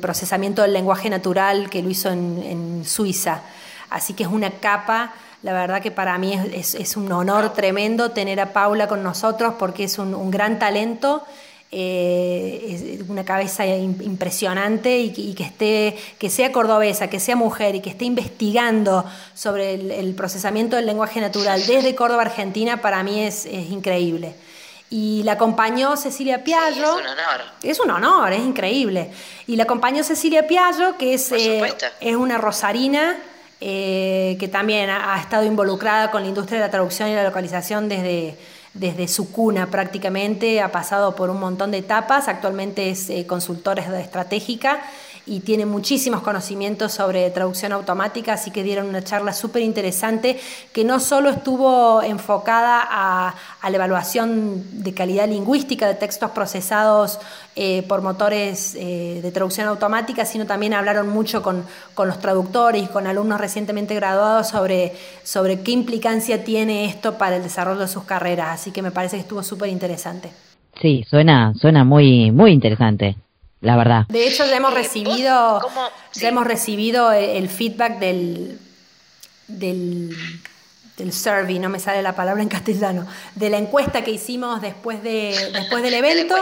procesamiento 0.00 0.62
del 0.62 0.74
lenguaje 0.74 1.10
natural 1.10 1.70
que 1.70 1.82
lo 1.82 1.90
hizo 1.90 2.10
en, 2.10 2.84
Suiza. 2.84 3.42
Así 3.88 4.14
que 4.14 4.22
es 4.22 4.28
una 4.28 4.50
capa, 4.50 5.12
la 5.42 5.52
verdad 5.52 5.82
que 5.82 5.90
para 5.90 6.18
mí 6.18 6.38
es, 6.52 6.96
un 6.96 7.10
honor 7.12 7.52
tremendo 7.52 8.10
tener 8.10 8.40
a 8.40 8.52
Paula 8.52 8.88
con 8.88 9.02
nosotros 9.02 9.54
porque 9.58 9.84
es 9.84 9.98
un 9.98 10.30
gran 10.30 10.58
talento 10.58 11.24
eh, 11.72 13.00
una 13.08 13.24
cabeza 13.24 13.64
impresionante 13.64 14.98
y, 14.98 15.34
que 15.34 15.44
esté, 15.44 15.96
que 16.18 16.28
sea 16.28 16.50
cordobesa, 16.50 17.08
que 17.08 17.20
sea 17.20 17.36
mujer 17.36 17.76
y 17.76 17.80
que 17.80 17.90
esté 17.90 18.06
investigando 18.06 19.04
sobre 19.34 19.74
el, 19.74 20.14
procesamiento 20.14 20.74
del 20.74 20.86
lenguaje 20.86 21.20
natural 21.20 21.64
desde 21.64 21.94
Córdoba, 21.94 22.22
Argentina, 22.22 22.82
para 22.82 23.04
mí 23.04 23.22
es, 23.22 23.46
increíble. 23.46 24.34
Y 24.90 25.22
la 25.22 25.32
acompañó 25.32 25.96
Cecilia 25.96 26.42
Piaggio. 26.42 26.82
es 26.82 26.90
un 26.90 27.06
honor. 27.06 27.40
Es 27.62 27.78
un 27.78 27.90
honor, 27.92 28.32
es 28.32 28.40
increíble. 28.40 29.12
Y 29.46 29.54
la 29.54 29.62
acompañó 29.62 30.02
Cecilia 30.02 30.48
Piaggio, 30.48 30.98
que 30.98 31.14
es, 31.14 31.30
eh, 31.30 31.72
es 32.00 32.16
una 32.16 32.36
rosarina 32.38 33.16
eh, 33.60 34.36
que 34.40 34.48
también 34.48 34.88
ha, 34.90 35.20
estado 35.20 35.44
involucrada 35.44 36.10
con 36.10 36.22
la 36.22 36.28
industria 36.28 36.60
de 36.60 36.66
la 36.66 36.70
traducción 36.70 37.08
y 37.10 37.14
la 37.14 37.24
localización 37.24 37.88
desde, 37.88 38.36
desde 38.74 39.06
su 39.06 39.30
cuna 39.30 39.66
prácticamente, 39.66 40.62
ha 40.62 40.72
pasado 40.72 41.14
por 41.14 41.28
un 41.28 41.40
montón 41.40 41.70
de 41.70 41.78
etapas, 41.78 42.28
actualmente 42.28 42.90
es 42.90 43.10
eh, 43.10 43.26
consultora 43.26 44.00
estratégica 44.00 44.80
y 45.30 45.38
tiene 45.38 45.64
muchísimos 45.64 46.22
conocimientos 46.22 46.90
sobre 46.90 47.30
traducción 47.30 47.70
automática, 47.70 48.32
así 48.32 48.50
que 48.50 48.64
dieron 48.64 48.88
una 48.88 49.04
charla 49.04 49.32
súper 49.32 49.62
interesante 49.62 50.40
que 50.72 50.82
no 50.82 50.98
solo 50.98 51.30
estuvo 51.30 52.02
enfocada 52.02 52.82
a, 52.82 53.34
la 53.62 53.76
evaluación 53.76 54.82
de 54.82 54.92
calidad 54.92 55.28
lingüística 55.28 55.86
de 55.86 55.94
textos 55.94 56.32
procesados 56.32 57.20
eh, 57.54 57.84
por 57.86 58.02
motores 58.02 58.74
eh, 58.74 59.20
de 59.22 59.30
traducción 59.30 59.68
automática, 59.68 60.24
sino 60.24 60.46
también 60.46 60.74
hablaron 60.74 61.08
mucho 61.08 61.42
con, 61.42 61.64
los 61.96 62.18
traductores 62.18 62.82
y 62.82 62.86
con 62.88 63.06
alumnos 63.06 63.40
recientemente 63.40 63.94
graduados 63.94 64.48
sobre, 64.48 64.94
sobre 65.22 65.60
qué 65.60 65.70
implicancia 65.70 66.42
tiene 66.42 66.86
esto 66.86 67.18
para 67.18 67.36
el 67.36 67.44
desarrollo 67.44 67.82
de 67.82 67.88
sus 67.88 68.02
carreras, 68.02 68.48
así 68.48 68.72
que 68.72 68.82
me 68.82 68.90
parece 68.90 69.14
que 69.16 69.22
estuvo 69.22 69.44
súper 69.44 69.68
interesante. 69.68 70.32
Sí, 70.82 71.04
suena, 71.08 71.52
suena 71.54 71.84
muy, 71.84 72.32
muy 72.32 72.50
interesante 72.50 73.16
la 73.60 73.76
verdad. 73.76 74.06
De 74.08 74.26
hecho, 74.26 74.46
ya 74.46 74.56
hemos 74.56 74.74
recibido, 74.74 75.60
ya 76.12 76.28
hemos 76.28 76.46
recibido 76.46 77.12
el 77.12 77.48
feedback 77.48 77.98
del, 77.98 78.58
del, 79.46 80.16
del, 80.96 81.12
survey, 81.12 81.58
no 81.58 81.68
me 81.68 81.78
sale 81.78 82.02
la 82.02 82.14
palabra 82.14 82.42
en 82.42 82.48
castellano, 82.48 83.06
de 83.34 83.50
la 83.50 83.58
encuesta 83.58 84.02
que 84.02 84.12
hicimos 84.12 84.62
después 84.62 85.02
de 85.02 85.50
después 85.52 85.82
del 85.82 85.94
evento. 86.04 86.36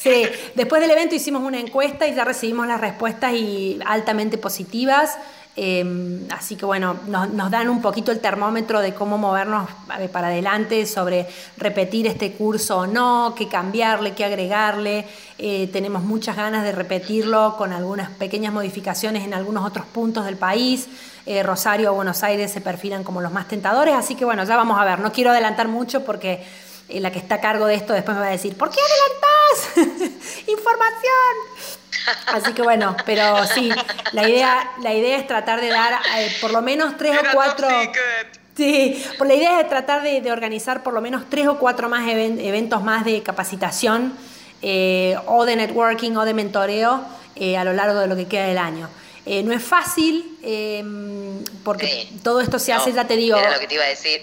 sí. 0.00 0.24
después 0.54 0.82
del 0.82 0.90
evento 0.90 1.14
hicimos 1.14 1.42
una 1.42 1.60
encuesta 1.60 2.08
y 2.08 2.14
ya 2.14 2.24
recibimos 2.24 2.66
las 2.66 2.80
respuestas 2.80 3.34
y 3.34 3.78
altamente 3.86 4.36
positivas. 4.36 5.16
Em, 5.54 6.26
así 6.30 6.56
que 6.56 6.64
bueno, 6.64 6.96
nos, 7.06 7.50
dan 7.50 7.68
un 7.68 7.82
poquito 7.82 8.10
el 8.10 8.20
termómetro 8.20 8.80
de 8.80 8.94
cómo 8.94 9.18
movernos 9.18 9.68
para 10.10 10.28
adelante, 10.28 10.86
sobre 10.86 11.28
repetir 11.58 12.06
este 12.06 12.32
curso 12.32 12.78
o 12.78 12.86
no, 12.86 13.34
qué 13.36 13.48
cambiarle, 13.48 14.14
qué 14.14 14.24
agregarle. 14.24 15.06
Eh, 15.38 15.68
tenemos 15.70 16.04
muchas 16.04 16.36
ganas 16.36 16.64
de 16.64 16.72
repetirlo 16.72 17.56
con 17.58 17.72
algunas 17.72 18.10
pequeñas 18.10 18.52
modificaciones 18.52 19.24
en 19.24 19.34
algunos 19.34 19.66
otros 19.66 19.84
puntos 19.86 20.24
del 20.24 20.36
país. 20.36 20.88
Eh, 21.26 21.42
Rosario 21.42 21.92
o 21.92 21.94
Buenos 21.94 22.22
Aires 22.22 22.50
se 22.50 22.62
perfilan 22.62 23.04
como 23.04 23.20
los 23.20 23.32
más 23.32 23.46
tentadores, 23.46 23.94
así 23.94 24.14
que 24.14 24.24
bueno, 24.24 24.44
ya 24.44 24.56
vamos 24.56 24.80
a 24.80 24.84
ver. 24.84 25.00
No 25.00 25.12
quiero 25.12 25.32
adelantar 25.32 25.68
mucho 25.68 26.02
porque 26.02 26.42
eh, 26.88 27.00
la 27.00 27.12
que 27.12 27.18
está 27.18 27.36
a 27.36 27.40
cargo 27.40 27.66
de 27.66 27.74
esto 27.74 27.92
después 27.92 28.16
me 28.16 28.22
va 28.22 28.28
a 28.28 28.32
decir, 28.32 28.56
¿por 28.56 28.70
qué 28.70 28.78
adelantás? 28.80 30.12
Información. 30.48 31.61
Así 32.26 32.52
que 32.52 32.62
bueno, 32.62 32.96
pero 33.04 33.46
sí, 33.46 33.70
la 34.12 34.28
idea, 34.28 34.70
la 34.82 34.94
idea 34.94 35.16
es 35.16 35.26
tratar 35.26 35.60
de 35.60 35.68
dar 35.68 35.94
eh, 36.16 36.32
por 36.40 36.52
lo 36.52 36.62
menos 36.62 36.96
tres 36.96 37.16
o 37.18 37.22
cuatro... 37.32 37.68
Sí, 38.54 39.02
por 39.16 39.26
la 39.26 39.34
idea 39.34 39.60
es 39.62 39.68
tratar 39.70 40.02
de, 40.02 40.30
organizar 40.30 40.82
por 40.82 40.92
lo 40.92 41.00
menos 41.00 41.22
tres 41.30 41.48
o 41.48 41.58
cuatro 41.58 41.88
más 41.88 42.06
eventos 42.06 42.82
más 42.82 43.02
de 43.06 43.22
capacitación 43.22 44.12
eh, 44.60 45.16
o 45.24 45.46
de 45.46 45.56
networking 45.56 46.14
o 46.16 46.26
de 46.26 46.34
mentoreo 46.34 47.02
eh, 47.34 47.56
a 47.56 47.64
lo 47.64 47.72
largo 47.72 47.98
de 47.98 48.08
lo 48.08 48.14
que 48.14 48.26
queda 48.26 48.44
del 48.44 48.58
año. 48.58 48.90
no 49.24 49.54
es 49.54 49.62
fácil 49.62 50.38
em, 50.42 51.42
porque 51.64 52.10
todo 52.22 52.42
esto 52.42 52.58
se 52.58 52.74
hace, 52.74 52.92
ya 52.92 53.06
te 53.06 53.16
digo. 53.16 53.38
Era 53.38 53.54
lo 53.54 53.60
que 53.60 53.68
te 53.68 53.74
iba 53.76 53.84
a 53.84 53.88
decir. 53.88 54.20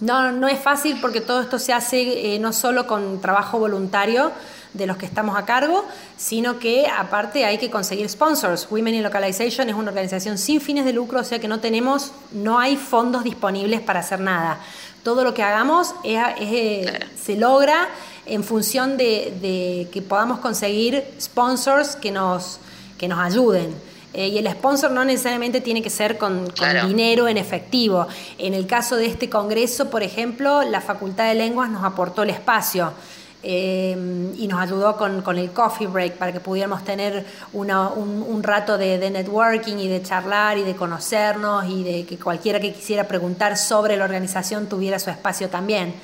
No, 0.00 0.32
no 0.32 0.48
es 0.48 0.58
fácil 0.58 0.98
porque 1.00 1.20
todo 1.20 1.42
esto 1.42 1.58
se 1.58 1.72
hace 1.72 2.38
no 2.40 2.52
solo 2.52 2.88
con 2.88 3.20
trabajo 3.20 3.58
voluntario, 3.60 4.32
de 4.72 4.86
los 4.86 4.96
que 4.96 5.06
estamos 5.06 5.36
a 5.36 5.44
cargo, 5.44 5.84
sino 6.16 6.58
que 6.58 6.86
aparte 6.86 7.44
hay 7.44 7.58
que 7.58 7.70
conseguir 7.70 8.08
sponsors. 8.08 8.68
Women 8.70 8.94
in 8.94 9.02
Localization 9.02 9.68
es 9.68 9.74
una 9.74 9.88
organización 9.88 10.38
sin 10.38 10.60
fines 10.60 10.84
de 10.84 10.92
lucro, 10.92 11.20
o 11.20 11.24
sea 11.24 11.38
que 11.38 11.48
no 11.48 11.60
tenemos, 11.60 12.12
no 12.32 12.58
hay 12.58 12.76
fondos 12.76 13.24
disponibles 13.24 13.80
para 13.80 14.00
hacer 14.00 14.20
nada. 14.20 14.60
Todo 15.02 15.24
lo 15.24 15.34
que 15.34 15.42
hagamos 15.42 15.94
eh, 16.04 17.00
se 17.20 17.36
logra 17.36 17.88
en 18.26 18.44
función 18.44 18.96
de, 18.96 19.88
que 19.90 20.02
podamos 20.02 20.38
conseguir 20.38 21.04
sponsors 21.20 21.96
que 21.96 22.10
nos, 22.10 22.60
que 22.98 23.08
nos 23.08 23.18
ayuden. 23.18 23.74
Eh, 24.12 24.28
y 24.28 24.38
el 24.38 24.50
sponsor 24.50 24.90
no 24.90 25.04
necesariamente 25.04 25.60
tiene 25.60 25.82
que 25.82 25.90
ser 25.90 26.18
con, 26.18 26.52
dinero 26.86 27.28
en 27.28 27.38
efectivo. 27.38 28.08
En 28.38 28.54
el 28.54 28.66
caso 28.66 28.96
de 28.96 29.06
este 29.06 29.30
congreso, 29.30 29.88
por 29.88 30.02
ejemplo, 30.02 30.62
la 30.62 30.80
Facultad 30.80 31.28
de 31.28 31.34
Lenguas 31.34 31.70
nos 31.70 31.84
aportó 31.84 32.22
el 32.22 32.30
espacio. 32.30 32.92
Em, 33.42 34.34
y 34.38 34.46
nos 34.48 34.60
ayudó 34.60 34.98
con, 34.98 35.22
con, 35.22 35.38
el 35.38 35.50
coffee 35.50 35.86
break 35.86 36.18
para 36.18 36.30
que 36.30 36.40
pudiéramos 36.40 36.84
tener 36.84 37.24
una, 37.54 37.88
un, 37.88 38.42
rato 38.42 38.76
de, 38.76 38.98
networking 39.10 39.76
y 39.78 39.88
de 39.88 40.02
charlar 40.02 40.58
y 40.58 40.62
de 40.62 40.76
conocernos 40.76 41.64
y 41.66 41.82
de 41.82 42.04
que 42.04 42.18
cualquiera 42.18 42.60
que 42.60 42.70
quisiera 42.74 43.04
preguntar 43.04 43.56
sobre 43.56 43.96
la 43.96 44.04
organización 44.04 44.68
tuviera 44.68 44.98
su 44.98 45.08
espacio 45.08 45.48
también. 45.48 45.94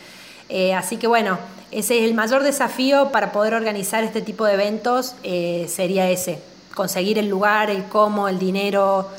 Eh, 0.49 0.72
así 0.72 0.96
que 0.96 1.07
bueno, 1.07 1.38
ese 1.70 1.99
es 1.99 2.05
el 2.05 2.14
mayor 2.14 2.42
desafío 2.42 3.12
para 3.12 3.33
poder 3.33 3.53
organizar 3.53 4.03
este 4.03 4.22
tipo 4.22 4.46
de 4.46 4.55
eventos, 4.55 5.14
eh, 5.22 5.66
sería 5.68 6.09
ese, 6.09 6.40
conseguir 6.75 7.18
el 7.18 7.29
lugar, 7.29 7.68
el 7.68 7.85
cómo, 7.85 8.29
el 8.29 8.38
dinero, 8.38 9.11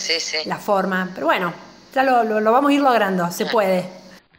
la 0.46 0.58
forma. 0.58 1.12
Pero 1.14 1.28
bueno, 1.28 1.54
ya 1.94 2.02
lo, 2.02 2.24
lo 2.24 2.52
vamos 2.52 2.72
a 2.72 2.74
ir 2.74 2.82
logrando, 2.82 3.30
se 3.30 3.46
puede. 3.46 3.97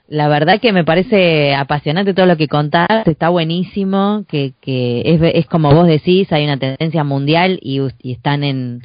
La 0.08 0.28
verdad 0.28 0.58
que 0.58 0.72
me 0.72 0.84
parece 0.84 1.54
apasionante 1.54 2.14
todo 2.14 2.24
lo 2.24 2.38
que 2.38 2.48
contás, 2.48 3.06
está 3.06 3.28
buenísimo, 3.28 4.24
que, 4.26 4.54
que 4.58 5.02
es, 5.04 5.20
es 5.34 5.46
como 5.46 5.70
vos 5.70 5.86
decís, 5.86 6.32
hay 6.32 6.44
una 6.44 6.56
tendencia 6.56 7.04
mundial 7.04 7.58
y, 7.62 7.80
y 8.02 8.12
están 8.12 8.42
en, 8.42 8.80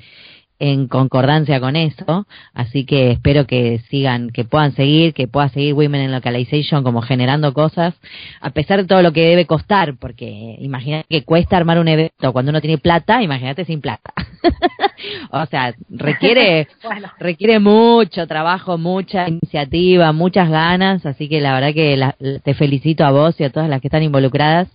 en 0.60 0.88
concordancia 0.88 1.60
con 1.60 1.76
eso, 1.76 2.28
así 2.54 2.86
que 2.86 3.12
espero 3.12 3.46
que 3.46 3.80
sigan, 3.90 4.30
que 4.30 4.46
puedan 4.46 4.74
seguir, 4.76 5.14
que 5.14 5.28
pueda 5.28 5.50
seguir 5.50 5.74
Women 5.74 6.04
in 6.04 6.12
Localization 6.12 6.84
como 6.84 7.02
generando 7.02 7.54
cosas, 7.54 7.96
a 8.40 8.52
pesar 8.52 8.82
de 8.82 8.88
todo 8.88 9.02
lo 9.02 9.12
que 9.12 9.28
debe 9.28 9.46
costar, 9.46 9.96
porque 9.98 10.56
imagínate 10.60 11.06
que 11.10 11.24
cuesta 11.24 11.58
armar 11.58 11.80
un 11.80 11.88
evento 11.88 12.32
cuando 12.32 12.52
uno 12.52 12.62
tiene 12.62 12.78
plata, 12.78 13.22
imagínate 13.22 13.66
sin 13.66 13.82
plata. 13.82 14.14
o 15.32 15.46
sea, 15.48 15.74
requiere, 15.90 16.68
requiere 17.20 17.60
mucho 17.60 18.28
trabajo, 18.28 18.78
mucha 18.78 19.28
iniciativa, 19.28 20.12
muchas 20.12 20.50
ganas, 20.50 21.06
así 21.06 21.28
que 21.30 21.42
la 21.42 21.54
verdad 21.54 21.74
que 21.74 22.40
te 22.44 22.54
felicito 22.54 23.04
a 23.06 23.12
vos 23.12 23.40
y 23.40 23.44
a 23.44 23.50
todas 23.50 23.70
las 23.70 23.82
que 23.82 23.88
están 23.88 24.04
involucradas, 24.04 24.70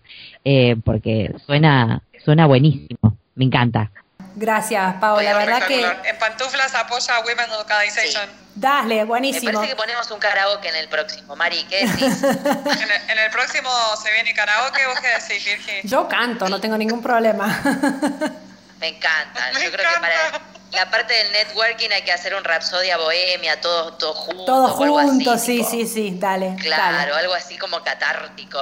eh, 0.44 0.76
porque 0.84 1.34
suena, 1.46 2.02
suena 2.24 2.46
buenísimo, 2.46 3.16
me 3.34 3.44
encanta. 3.44 3.90
Gracias, 4.38 4.94
Pau. 5.00 5.20
La 5.20 5.36
verdad 5.36 5.66
que. 5.66 5.80
En 5.80 6.18
pantuflas 6.18 6.72
apoya 6.74 7.16
a 7.16 7.20
Women 7.20 7.50
Localization. 7.50 8.28
Dale, 8.54 9.04
buenísimo. 9.04 9.50
Me 9.50 9.52
parece 9.52 9.72
que 9.72 9.76
ponemos 9.76 10.10
un 10.10 10.18
karaoke 10.18 10.68
en 10.68 10.76
el 10.76 10.88
próximo. 10.88 11.34
Mari, 11.36 11.64
¿qué 11.64 11.86
decís? 11.86 12.22
en, 12.22 13.18
el, 13.18 13.30
próximo 13.30 13.70
se 14.00 14.12
viene 14.12 14.32
karaoke, 14.34 14.86
¿vos 14.86 14.98
qué 15.00 15.08
decís, 15.08 15.44
Virgi? 15.44 15.88
Yo 15.88 16.08
canto, 16.08 16.48
no 16.48 16.60
tengo 16.60 16.76
ningún 16.76 17.02
problema. 17.02 17.46
Me 18.80 18.88
encanta. 18.88 19.50
Yo 19.52 19.72
creo 19.72 19.92
que 19.92 20.00
para 20.00 20.40
la 20.72 20.90
parte 20.90 21.14
del 21.14 21.32
networking 21.32 21.88
hay 21.92 22.02
que 22.02 22.12
hacer 22.12 22.34
un 22.34 22.44
Rapsodia 22.44 22.96
Bohemia, 22.96 23.60
todos 23.60 23.98
todo 23.98 24.14
juntos. 24.14 24.46
Todos 24.46 24.70
juntos, 24.72 25.40
sí, 25.40 25.64
sí, 25.64 25.86
sí, 25.86 26.16
dale. 26.16 26.54
Claro, 26.60 27.16
algo 27.16 27.34
así 27.34 27.58
como 27.58 27.82
catártico. 27.82 28.60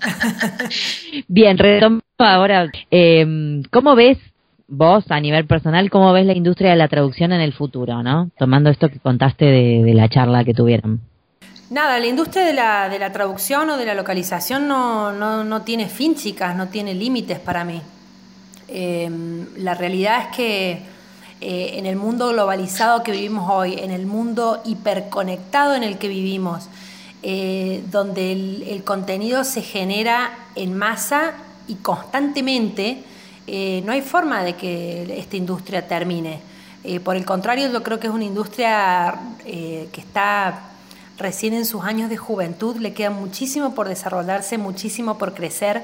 Bien, 1.28 1.56
retomo 1.56 2.02
ahora. 2.18 2.66
Eh, 2.90 3.62
¿Cómo 3.70 3.94
ves 3.94 4.18
vos 4.68 5.04
a 5.10 5.20
nivel 5.20 5.46
personal, 5.46 5.90
¿cómo 5.90 6.12
ves 6.12 6.26
la 6.26 6.34
industria 6.34 6.70
de 6.70 6.76
la 6.76 6.88
traducción 6.88 7.32
en 7.32 7.40
el 7.40 7.52
futuro, 7.52 8.02
no? 8.02 8.30
Tomando 8.38 8.70
esto 8.70 8.88
que 8.88 8.98
contaste 8.98 9.44
de, 9.44 9.94
la 9.94 10.08
charla 10.08 10.44
que 10.44 10.54
tuvieron. 10.54 11.00
Nada, 11.70 11.98
la 11.98 12.06
industria 12.06 12.44
de 12.44 12.52
la, 12.52 12.88
de 12.88 12.98
la 12.98 13.12
traducción 13.12 13.70
o 13.70 13.76
de 13.76 13.86
la 13.86 13.94
localización 13.94 14.68
no, 14.68 15.12
no, 15.12 15.44
no 15.44 15.62
tiene 15.62 15.88
fin, 15.88 16.14
chicas, 16.14 16.56
no 16.56 16.68
tiene 16.68 16.94
límites 16.94 17.38
para 17.38 17.64
mí. 17.64 17.80
Em, 18.68 19.46
la 19.56 19.74
realidad 19.74 20.22
es 20.22 20.36
que 20.36 20.70
eh, 21.40 21.70
en 21.74 21.86
el 21.86 21.96
mundo 21.96 22.28
globalizado 22.28 23.02
que 23.02 23.12
vivimos 23.12 23.50
hoy, 23.50 23.74
en 23.78 23.90
el 23.90 24.06
mundo 24.06 24.60
hiperconectado 24.64 25.74
en 25.74 25.82
el 25.82 25.98
que 25.98 26.08
vivimos, 26.08 26.68
eh, 27.22 27.82
donde 27.90 28.32
el, 28.32 28.64
el 28.68 28.84
contenido 28.84 29.44
se 29.44 29.62
genera 29.62 30.30
en 30.54 30.76
masa 30.76 31.34
y 31.66 31.74
constantemente, 31.76 33.02
eh, 33.46 33.82
no 33.84 33.92
hay 33.92 34.02
forma 34.02 34.42
de 34.42 34.56
que 34.56 35.18
esta 35.18 35.36
industria 35.36 35.86
termine. 35.86 36.40
Eh, 36.82 37.00
por 37.00 37.16
el 37.16 37.24
contrario, 37.24 37.70
yo 37.70 37.82
creo 37.82 38.00
que 38.00 38.08
es 38.08 38.12
una 38.12 38.24
industria 38.24 39.14
eh, 39.44 39.88
que 39.92 40.00
está 40.00 40.70
recién 41.16 41.54
en 41.54 41.64
sus 41.64 41.84
años 41.84 42.10
de 42.10 42.16
juventud, 42.16 42.76
le 42.76 42.92
queda 42.92 43.10
muchísimo 43.10 43.74
por 43.74 43.88
desarrollarse, 43.88 44.58
muchísimo 44.58 45.16
por 45.16 45.34
crecer. 45.34 45.82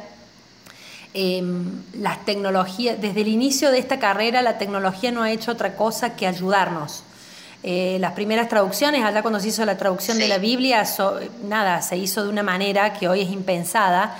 Em, 1.14 1.82
las 1.94 2.24
tecnologías, 2.24 3.00
desde 3.00 3.20
el 3.20 3.28
inicio 3.28 3.70
de 3.70 3.78
esta 3.78 3.98
carrera, 3.98 4.42
la 4.42 4.58
tecnología 4.58 5.12
no 5.12 5.22
ha 5.22 5.30
hecho 5.30 5.52
otra 5.52 5.76
cosa 5.76 6.16
que 6.16 6.26
ayudarnos. 6.26 7.04
las 7.64 8.12
primeras 8.14 8.48
traducciones, 8.48 9.04
allá 9.04 9.22
cuando 9.22 9.38
se 9.38 9.46
hizo 9.46 9.64
la 9.64 9.78
traducción 9.78 10.18
de 10.18 10.26
la 10.26 10.38
Biblia, 10.38 10.84
nada, 11.44 11.80
se 11.80 11.96
hizo 11.96 12.24
de 12.24 12.28
una 12.28 12.42
manera 12.42 12.92
que 12.92 13.08
hoy 13.08 13.20
es 13.20 13.30
impensada 13.30 14.16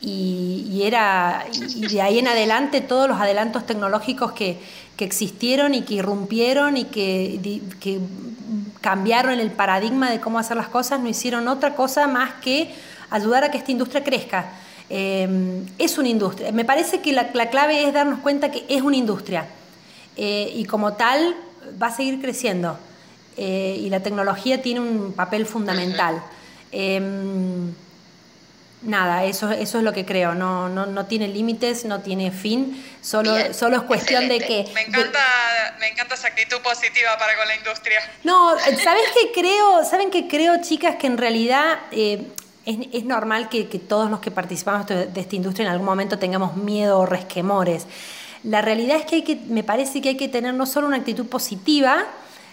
y, 0.00 0.80
era 0.84 1.44
y 1.52 1.88
de 1.88 2.02
ahí 2.02 2.18
en 2.18 2.28
adelante 2.28 2.80
todos 2.80 3.08
los 3.08 3.20
adelantos 3.20 3.66
tecnológicos 3.66 4.32
que, 4.32 4.58
que 4.96 5.04
existieron 5.04 5.74
y 5.74 5.82
que 5.82 5.94
irrumpieron 5.94 6.76
y 6.76 6.84
que, 6.84 7.60
que, 7.80 7.98
cambiaron 8.80 9.40
el 9.40 9.50
paradigma 9.50 10.08
de 10.10 10.20
cómo 10.20 10.38
hacer 10.38 10.56
las 10.56 10.68
cosas 10.68 11.00
no 11.00 11.08
hicieron 11.08 11.48
otra 11.48 11.74
cosa 11.74 12.06
más 12.06 12.34
que 12.40 12.72
ayudar 13.10 13.42
a 13.42 13.50
que 13.50 13.58
esta 13.58 13.72
industria 13.72 14.04
crezca. 14.04 14.52
Eh, 14.88 15.64
es 15.78 15.98
una 15.98 16.08
industria. 16.08 16.52
Me 16.52 16.64
parece 16.64 17.00
que 17.00 17.12
la, 17.12 17.30
la, 17.34 17.50
clave 17.50 17.86
es 17.86 17.92
darnos 17.92 18.20
cuenta 18.20 18.50
que 18.50 18.64
es 18.68 18.80
una 18.80 18.96
industria. 18.96 19.46
eh, 20.16 20.52
y 20.54 20.64
como 20.64 20.94
tal 20.94 21.34
va 21.80 21.88
a 21.88 21.94
seguir 21.94 22.20
creciendo 22.20 22.78
eh, 23.36 23.78
y 23.80 23.88
la 23.88 24.00
tecnología 24.00 24.62
tiene 24.62 24.80
un 24.80 25.12
papel 25.12 25.46
fundamental. 25.46 26.22
Em, 26.72 27.72
nada, 28.82 29.24
eso, 29.24 29.50
eso 29.50 29.78
es 29.78 29.84
lo 29.84 29.92
que 29.92 30.04
creo, 30.04 30.34
no, 30.34 30.68
no, 30.68 30.86
no 30.86 31.06
tiene 31.06 31.28
límites, 31.28 31.84
no 31.84 32.00
tiene 32.00 32.30
fin, 32.30 32.84
solo, 33.00 33.52
solo 33.52 33.76
es 33.76 33.82
cuestión 33.82 34.28
de 34.28 34.38
que... 34.38 34.70
Me 34.74 34.82
encanta, 34.82 35.20
me 35.80 35.88
encanta 35.88 36.14
esa 36.14 36.28
actitud 36.28 36.58
positiva 36.58 37.18
para 37.18 37.36
con 37.36 37.48
la 37.48 37.56
industria. 37.56 38.00
No, 38.24 38.56
¿sabes 38.58 39.02
qué 39.14 39.32
creo? 39.32 39.84
¿Saben 39.84 40.10
qué 40.10 40.28
creo, 40.28 40.60
chicas? 40.60 40.96
Que 40.96 41.06
en 41.06 41.18
realidad... 41.18 41.78
Eh, 41.92 42.22
es, 42.68 43.04
normal 43.04 43.48
que, 43.48 43.64
todos 43.64 44.10
los 44.10 44.20
que 44.20 44.30
participamos 44.30 44.86
de 44.86 45.08
esta 45.14 45.36
industria 45.36 45.64
en 45.64 45.72
algún 45.72 45.86
momento 45.86 46.18
tengamos 46.18 46.54
miedo 46.54 46.98
o 46.98 47.06
resquemores. 47.06 47.86
La 48.44 48.60
realidad 48.60 48.98
es 48.98 49.06
que, 49.06 49.16
hay 49.16 49.22
que 49.22 49.36
me 49.48 49.64
parece 49.64 50.00
que 50.00 50.10
hay 50.10 50.16
que 50.16 50.28
tener 50.28 50.52
no 50.54 50.66
solo 50.66 50.86
una 50.86 50.98
actitud 50.98 51.26
positiva, 51.26 52.04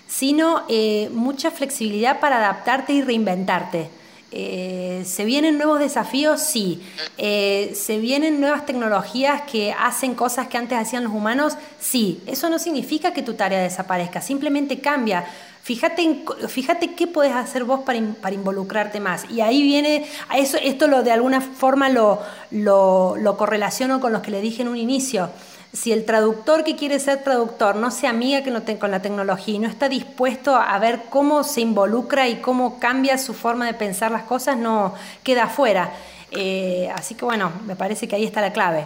sino 0.07 0.63
eh, 0.69 1.09
mucha 1.11 1.51
flexibilidad 1.51 2.19
para 2.19 2.38
adaptarte 2.38 2.93
y 2.93 3.01
reinventarte. 3.01 3.89
Eh, 4.32 5.03
¿Se 5.05 5.23
vienen 5.23 5.57
nuevos 5.57 5.80
desafíos? 5.80 6.41
Sí. 6.41 6.82
Eh, 7.17 7.71
¿Se 7.76 7.99
vienen 7.99 8.41
nuevas 8.41 8.65
tecnologías 8.65 9.43
que 9.43 9.73
hacen 9.73 10.15
cosas 10.15 10.47
que 10.47 10.57
antes 10.57 10.78
hacían 10.78 11.03
los 11.03 11.13
humanos? 11.13 11.57
Sí. 11.80 12.21
Eso 12.26 12.49
no 12.49 12.59
significa 12.59 13.13
que 13.13 13.21
tu 13.21 13.36
tarea 13.36 13.61
desaparezca, 13.61 14.21
simplemente 14.21 14.80
cambia. 14.80 15.26
Fíjate, 15.65 16.23
fíjate 16.47 16.93
qué 16.93 17.07
puedes 17.07 17.34
hacer 17.34 17.63
vos 17.63 17.80
para, 17.80 17.99
para, 18.21 18.36
involucrarte 18.36 18.99
más. 18.99 19.26
Y 19.32 19.41
ahí 19.41 19.63
viene, 19.63 20.05
eso, 20.36 20.57
esto 20.61 20.88
lo 20.88 21.01
de 21.01 21.11
alguna 21.11 21.41
forma 21.41 21.89
lo, 21.89 22.21
lo, 22.51 23.36
correlaciono 23.36 23.99
con 23.99 24.13
lo 24.13 24.21
que 24.21 24.30
le 24.30 24.41
dije 24.41 24.61
en 24.61 24.67
un 24.67 24.78
inicio 24.78 25.32
si 25.76 25.91
el 25.91 26.05
traductor 26.05 26.63
que 26.63 26.76
quiere 26.76 26.99
ser 26.99 27.23
traductor 27.23 27.76
no 27.76 27.91
se 27.91 28.07
amiga 28.07 28.41
con 28.80 28.91
la 28.91 29.01
tecnología 29.01 29.55
y 29.55 29.59
no 29.59 29.67
está 29.67 29.89
dispuesto 29.89 30.55
a 30.55 30.78
ver 30.80 31.01
cómo 31.09 31.43
se 31.43 31.61
involucra 31.61 32.30
y 32.30 32.38
cómo 32.38 32.80
cambia 32.80 33.17
su 33.17 33.34
forma 33.34 33.65
de 33.65 33.73
pensar 33.73 34.11
las 34.11 34.23
cosas, 34.23 34.57
no 34.57 34.93
queda 35.23 35.43
afuera. 35.43 35.91
Eh, 36.32 36.89
así 36.95 37.15
que 37.15 37.26
bueno, 37.26 37.51
me 37.67 37.76
parece 37.76 38.07
que 38.07 38.15
ahí 38.15 38.23
está 38.23 38.41
la 38.41 38.53
clave. 38.53 38.86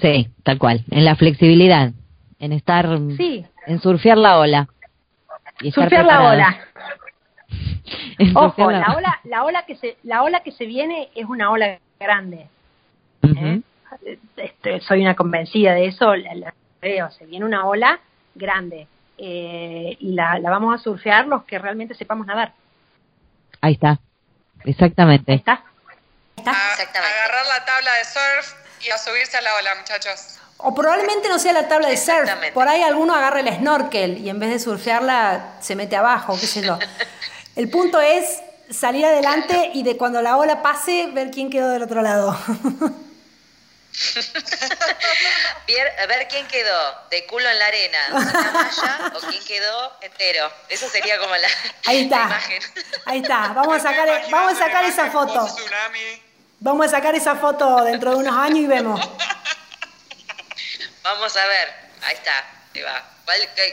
Sí, 0.00 0.28
tal 0.42 0.58
cual, 0.58 0.84
en 0.90 1.04
la 1.04 1.16
flexibilidad, 1.16 1.90
en 2.38 2.52
estar, 2.52 2.86
sí. 3.16 3.44
en 3.66 3.80
surfear 3.80 4.18
la 4.18 4.38
ola. 4.38 4.68
Y 5.62 5.72
surfear 5.72 6.04
la 6.04 6.22
ola. 6.22 6.58
Ojo, 8.34 8.70
la 8.70 8.94
ola, 8.94 9.20
la 9.24 9.44
ola 9.44 9.64
que 9.66 9.76
se, 9.76 9.96
la 10.04 10.22
ola 10.22 10.40
que 10.40 10.52
se 10.52 10.66
viene 10.66 11.08
es 11.14 11.24
una 11.24 11.50
ola 11.50 11.78
grande. 11.98 12.46
Este, 14.36 14.80
soy 14.80 15.02
una 15.02 15.14
convencida 15.14 15.74
de 15.74 15.86
eso, 15.86 16.14
la, 16.14 16.54
veo, 16.80 17.10
se 17.10 17.26
viene 17.26 17.44
una 17.44 17.66
ola 17.66 18.00
grande 18.34 18.86
eh, 19.18 19.96
y 19.98 20.12
la, 20.12 20.38
la, 20.38 20.50
vamos 20.50 20.74
a 20.74 20.82
surfear 20.82 21.26
los 21.26 21.44
que 21.44 21.58
realmente 21.58 21.94
sepamos 21.94 22.26
nadar. 22.26 22.52
Ahí 23.60 23.74
está, 23.74 23.98
exactamente. 24.64 25.32
Ahí 25.32 25.38
está. 25.38 25.62
agarrar 26.38 27.46
la 27.46 27.64
tabla 27.64 27.90
de 27.94 28.04
surf 28.04 28.54
y 28.86 28.90
a 28.90 28.98
subirse 28.98 29.36
a 29.36 29.42
la 29.42 29.54
ola, 29.56 29.70
muchachos. 29.78 30.38
O 30.58 30.74
probablemente 30.74 31.28
no 31.28 31.38
sea 31.38 31.52
la 31.52 31.68
tabla 31.68 31.88
de 31.88 31.96
surf, 31.96 32.30
por 32.52 32.68
ahí 32.68 32.82
alguno 32.82 33.14
agarra 33.14 33.40
el 33.40 33.48
snorkel 33.48 34.18
y 34.18 34.28
en 34.28 34.38
vez 34.38 34.50
de 34.50 34.58
surfearla 34.58 35.56
se 35.60 35.74
mete 35.74 35.96
abajo, 35.96 36.36
qué 36.38 36.46
sé 36.46 36.62
yo. 36.62 36.78
El 37.56 37.70
punto 37.70 38.00
es 38.00 38.42
salir 38.70 39.04
adelante 39.04 39.70
y 39.74 39.82
de 39.82 39.96
cuando 39.96 40.22
la 40.22 40.36
ola 40.36 40.62
pase 40.62 41.10
ver 41.12 41.30
quién 41.30 41.50
quedó 41.50 41.68
del 41.68 41.82
otro 41.82 42.02
lado. 42.02 42.38
a 46.02 46.06
ver 46.06 46.28
quién 46.28 46.46
quedó 46.46 46.94
de 47.10 47.26
culo 47.26 47.48
en 47.48 47.58
la 47.58 47.66
arena, 47.66 47.98
una 48.12 48.52
malla 48.52 49.12
o 49.14 49.20
quién 49.28 49.44
quedó 49.44 49.96
entero. 50.00 50.50
Eso 50.68 50.88
sería 50.88 51.18
como 51.18 51.36
la, 51.36 51.48
Ahí 51.86 52.04
está. 52.04 52.22
imagen. 52.22 52.62
Ahí 53.06 53.20
está. 53.20 53.48
Vamos 53.48 53.76
a 53.76 53.80
sacar, 53.80 54.22
vamos 54.30 54.52
a 54.54 54.56
sacar 54.56 54.84
esa 54.84 55.10
foto. 55.10 55.48
Vamos 56.60 56.86
a 56.86 56.90
sacar 56.90 57.14
esa 57.14 57.36
foto 57.36 57.84
dentro 57.84 58.10
de 58.10 58.16
unos 58.16 58.36
años 58.36 58.58
y 58.58 58.66
vemos. 58.66 59.00
Vamos 61.02 61.34
a 61.34 61.46
ver. 61.46 61.74
Ahí 62.02 62.14
está. 62.14 62.44
Ahí 62.74 62.82
va. 62.82 63.02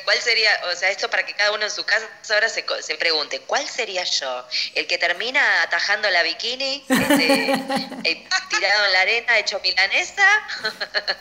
¿Cuál, 0.04 0.22
sería, 0.22 0.50
o 0.72 0.76
sea, 0.76 0.90
esto 0.90 1.10
para 1.10 1.26
que 1.26 1.34
cada 1.34 1.52
uno 1.52 1.64
en 1.64 1.72
su 1.72 1.84
casa 1.84 2.08
ahora 2.32 2.50
se, 2.50 2.66
se 2.82 2.96
pregunte, 2.96 3.40
¿cuál 3.42 3.68
sería 3.68 4.04
yo? 4.04 4.48
¿El 4.76 4.88
que 4.88 4.98
termina 4.98 5.64
atajando 5.64 6.10
la 6.10 6.24
bikini, 6.24 6.86
este, 6.88 7.52
eh, 8.04 8.28
tirado 8.50 8.86
en 8.86 8.94
la 8.94 9.02
arena, 9.02 9.40
hecho 9.40 9.60
milanesa? 9.62 10.28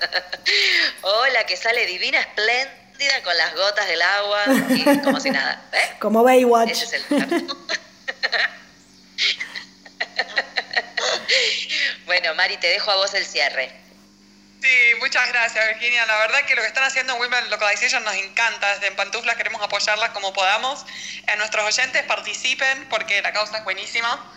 ¿O 1.02 1.26
la 1.28 1.44
que 1.46 1.56
sale 1.56 1.86
divina, 1.86 2.20
espléndida, 2.20 3.22
con 3.22 3.36
las 3.36 3.54
gotas 3.54 3.86
del 3.86 4.02
agua 4.02 4.44
y 4.70 4.98
como 5.00 5.20
si 5.20 5.30
nada? 5.30 5.62
¿eh? 5.72 5.96
Como 5.98 6.22
Baywatch. 6.22 6.70
Ese 6.70 6.84
es 6.84 6.92
el 7.10 7.46
bueno, 12.06 12.34
Mari, 12.34 12.56
te 12.58 12.68
dejo 12.68 12.90
a 12.90 12.96
vos 12.96 13.14
el 13.14 13.24
cierre. 13.24 13.85
Sí, 14.62 14.94
muchas 15.00 15.28
gracias 15.28 15.66
Virginia. 15.68 16.06
La 16.06 16.16
verdad 16.18 16.40
que 16.46 16.54
lo 16.54 16.62
que 16.62 16.68
están 16.68 16.84
haciendo 16.84 17.14
en 17.14 17.20
Women 17.20 17.50
Localization 17.50 18.02
nos 18.04 18.14
encanta. 18.14 18.74
Desde 18.74 18.88
en 18.88 18.96
Pantuflas 18.96 19.36
queremos 19.36 19.62
apoyarlas 19.62 20.10
como 20.10 20.32
podamos. 20.32 20.84
A 21.26 21.36
nuestros 21.36 21.64
oyentes 21.64 22.02
participen 22.04 22.88
porque 22.88 23.20
la 23.22 23.32
causa 23.32 23.58
es 23.58 23.64
buenísima. 23.64 24.32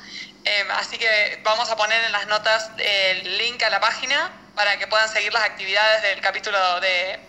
Em, 0.46 0.72
así 0.72 0.98
que 0.98 1.40
vamos 1.44 1.70
a 1.70 1.76
poner 1.76 2.04
en 2.04 2.12
las 2.12 2.28
notas 2.28 2.72
el 2.78 3.38
link 3.38 3.62
a 3.64 3.70
la 3.70 3.80
página 3.80 4.32
para 4.56 4.78
que 4.78 4.88
puedan 4.88 5.10
seguir 5.10 5.34
las 5.34 5.44
actividades 5.44 6.02
del 6.02 6.22
capítulo 6.22 6.80
de, 6.80 7.20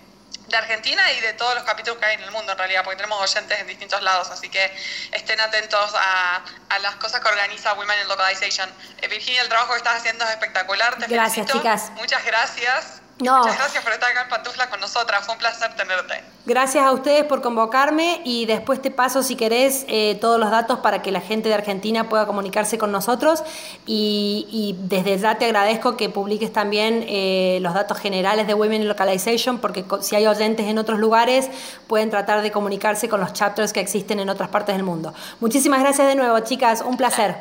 de 0.50 0.56
Argentina 0.56 1.12
y 1.12 1.20
de 1.20 1.32
todos 1.34 1.54
los 1.54 1.64
capítulos 1.64 1.98
que 1.98 2.06
hay 2.06 2.14
en 2.14 2.22
el 2.22 2.30
mundo 2.30 2.52
en 2.52 2.58
realidad, 2.58 2.82
porque 2.84 2.96
tenemos 2.96 3.20
oyentes 3.20 3.58
en 3.58 3.66
distintos 3.66 4.02
lados, 4.02 4.30
así 4.30 4.48
que 4.48 4.72
estén 5.12 5.40
atentos 5.40 5.94
a, 5.94 6.42
a 6.68 6.78
las 6.80 6.96
cosas 6.96 7.20
que 7.20 7.28
organiza 7.28 7.72
Women 7.74 8.00
in 8.02 8.08
Localization. 8.08 8.68
Eh, 9.00 9.08
Virginia, 9.08 9.42
el 9.42 9.48
trabajo 9.48 9.72
que 9.72 9.78
estás 9.78 9.96
haciendo 9.96 10.24
es 10.24 10.30
espectacular. 10.30 10.96
Te 10.98 11.06
gracias, 11.06 11.46
chicas. 11.46 11.90
Muchas 11.96 12.24
gracias. 12.24 12.99
Muchas 13.20 13.56
gracias 13.56 13.84
por 13.84 13.92
estar 13.92 14.10
acá 14.10 14.22
en 14.22 14.28
Pantufla 14.28 14.70
con 14.70 14.80
nosotras, 14.80 15.24
fue 15.24 15.34
un 15.34 15.40
placer 15.40 15.74
tenerte. 15.76 16.24
Gracias 16.46 16.84
a 16.84 16.92
ustedes 16.92 17.24
por 17.24 17.42
convocarme 17.42 18.22
y 18.24 18.46
después 18.46 18.80
te 18.80 18.90
paso, 18.90 19.22
si 19.22 19.36
querés, 19.36 19.84
eh, 19.88 20.16
todos 20.20 20.40
los 20.40 20.50
datos 20.50 20.78
para 20.78 21.02
que 21.02 21.10
la 21.10 21.20
gente 21.20 21.48
de 21.48 21.54
Argentina 21.54 22.08
pueda 22.08 22.26
comunicarse 22.26 22.78
con 22.78 22.90
nosotros 22.92 23.42
y, 23.86 24.76
desde 24.80 25.18
ya 25.18 25.36
te 25.36 25.44
agradezco 25.44 25.96
que 25.96 26.08
publiques 26.08 26.52
también 26.52 27.04
eh, 27.08 27.58
los 27.60 27.74
datos 27.74 27.98
generales 27.98 28.46
de 28.46 28.54
Women 28.54 28.82
in 28.82 28.88
Localization 28.88 29.58
porque 29.58 29.84
si 30.00 30.16
hay 30.16 30.26
oyentes 30.26 30.66
en 30.66 30.78
otros 30.78 30.98
lugares 30.98 31.48
pueden 31.86 32.10
tratar 32.10 32.42
de 32.42 32.50
comunicarse 32.50 33.08
con 33.08 33.20
los 33.20 33.32
chapters 33.32 33.72
que 33.72 33.80
existen 33.80 34.20
en 34.20 34.30
otras 34.30 34.48
partes 34.48 34.74
del 34.74 34.84
mundo. 34.84 35.12
Muchísimas 35.40 35.80
gracias 35.80 36.08
de 36.08 36.14
nuevo, 36.14 36.38
chicas, 36.40 36.80
un 36.80 36.96
placer. 36.96 37.36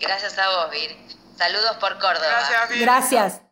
Gracias 0.00 0.38
a 0.38 0.48
vos, 0.48 0.70
Vir. 0.70 0.96
Saludos 1.36 1.76
por 1.80 1.98
Córdoba. 1.98 2.26
Gracias, 2.28 2.68
Vir. 2.70 2.80
Gracias. 2.82 3.51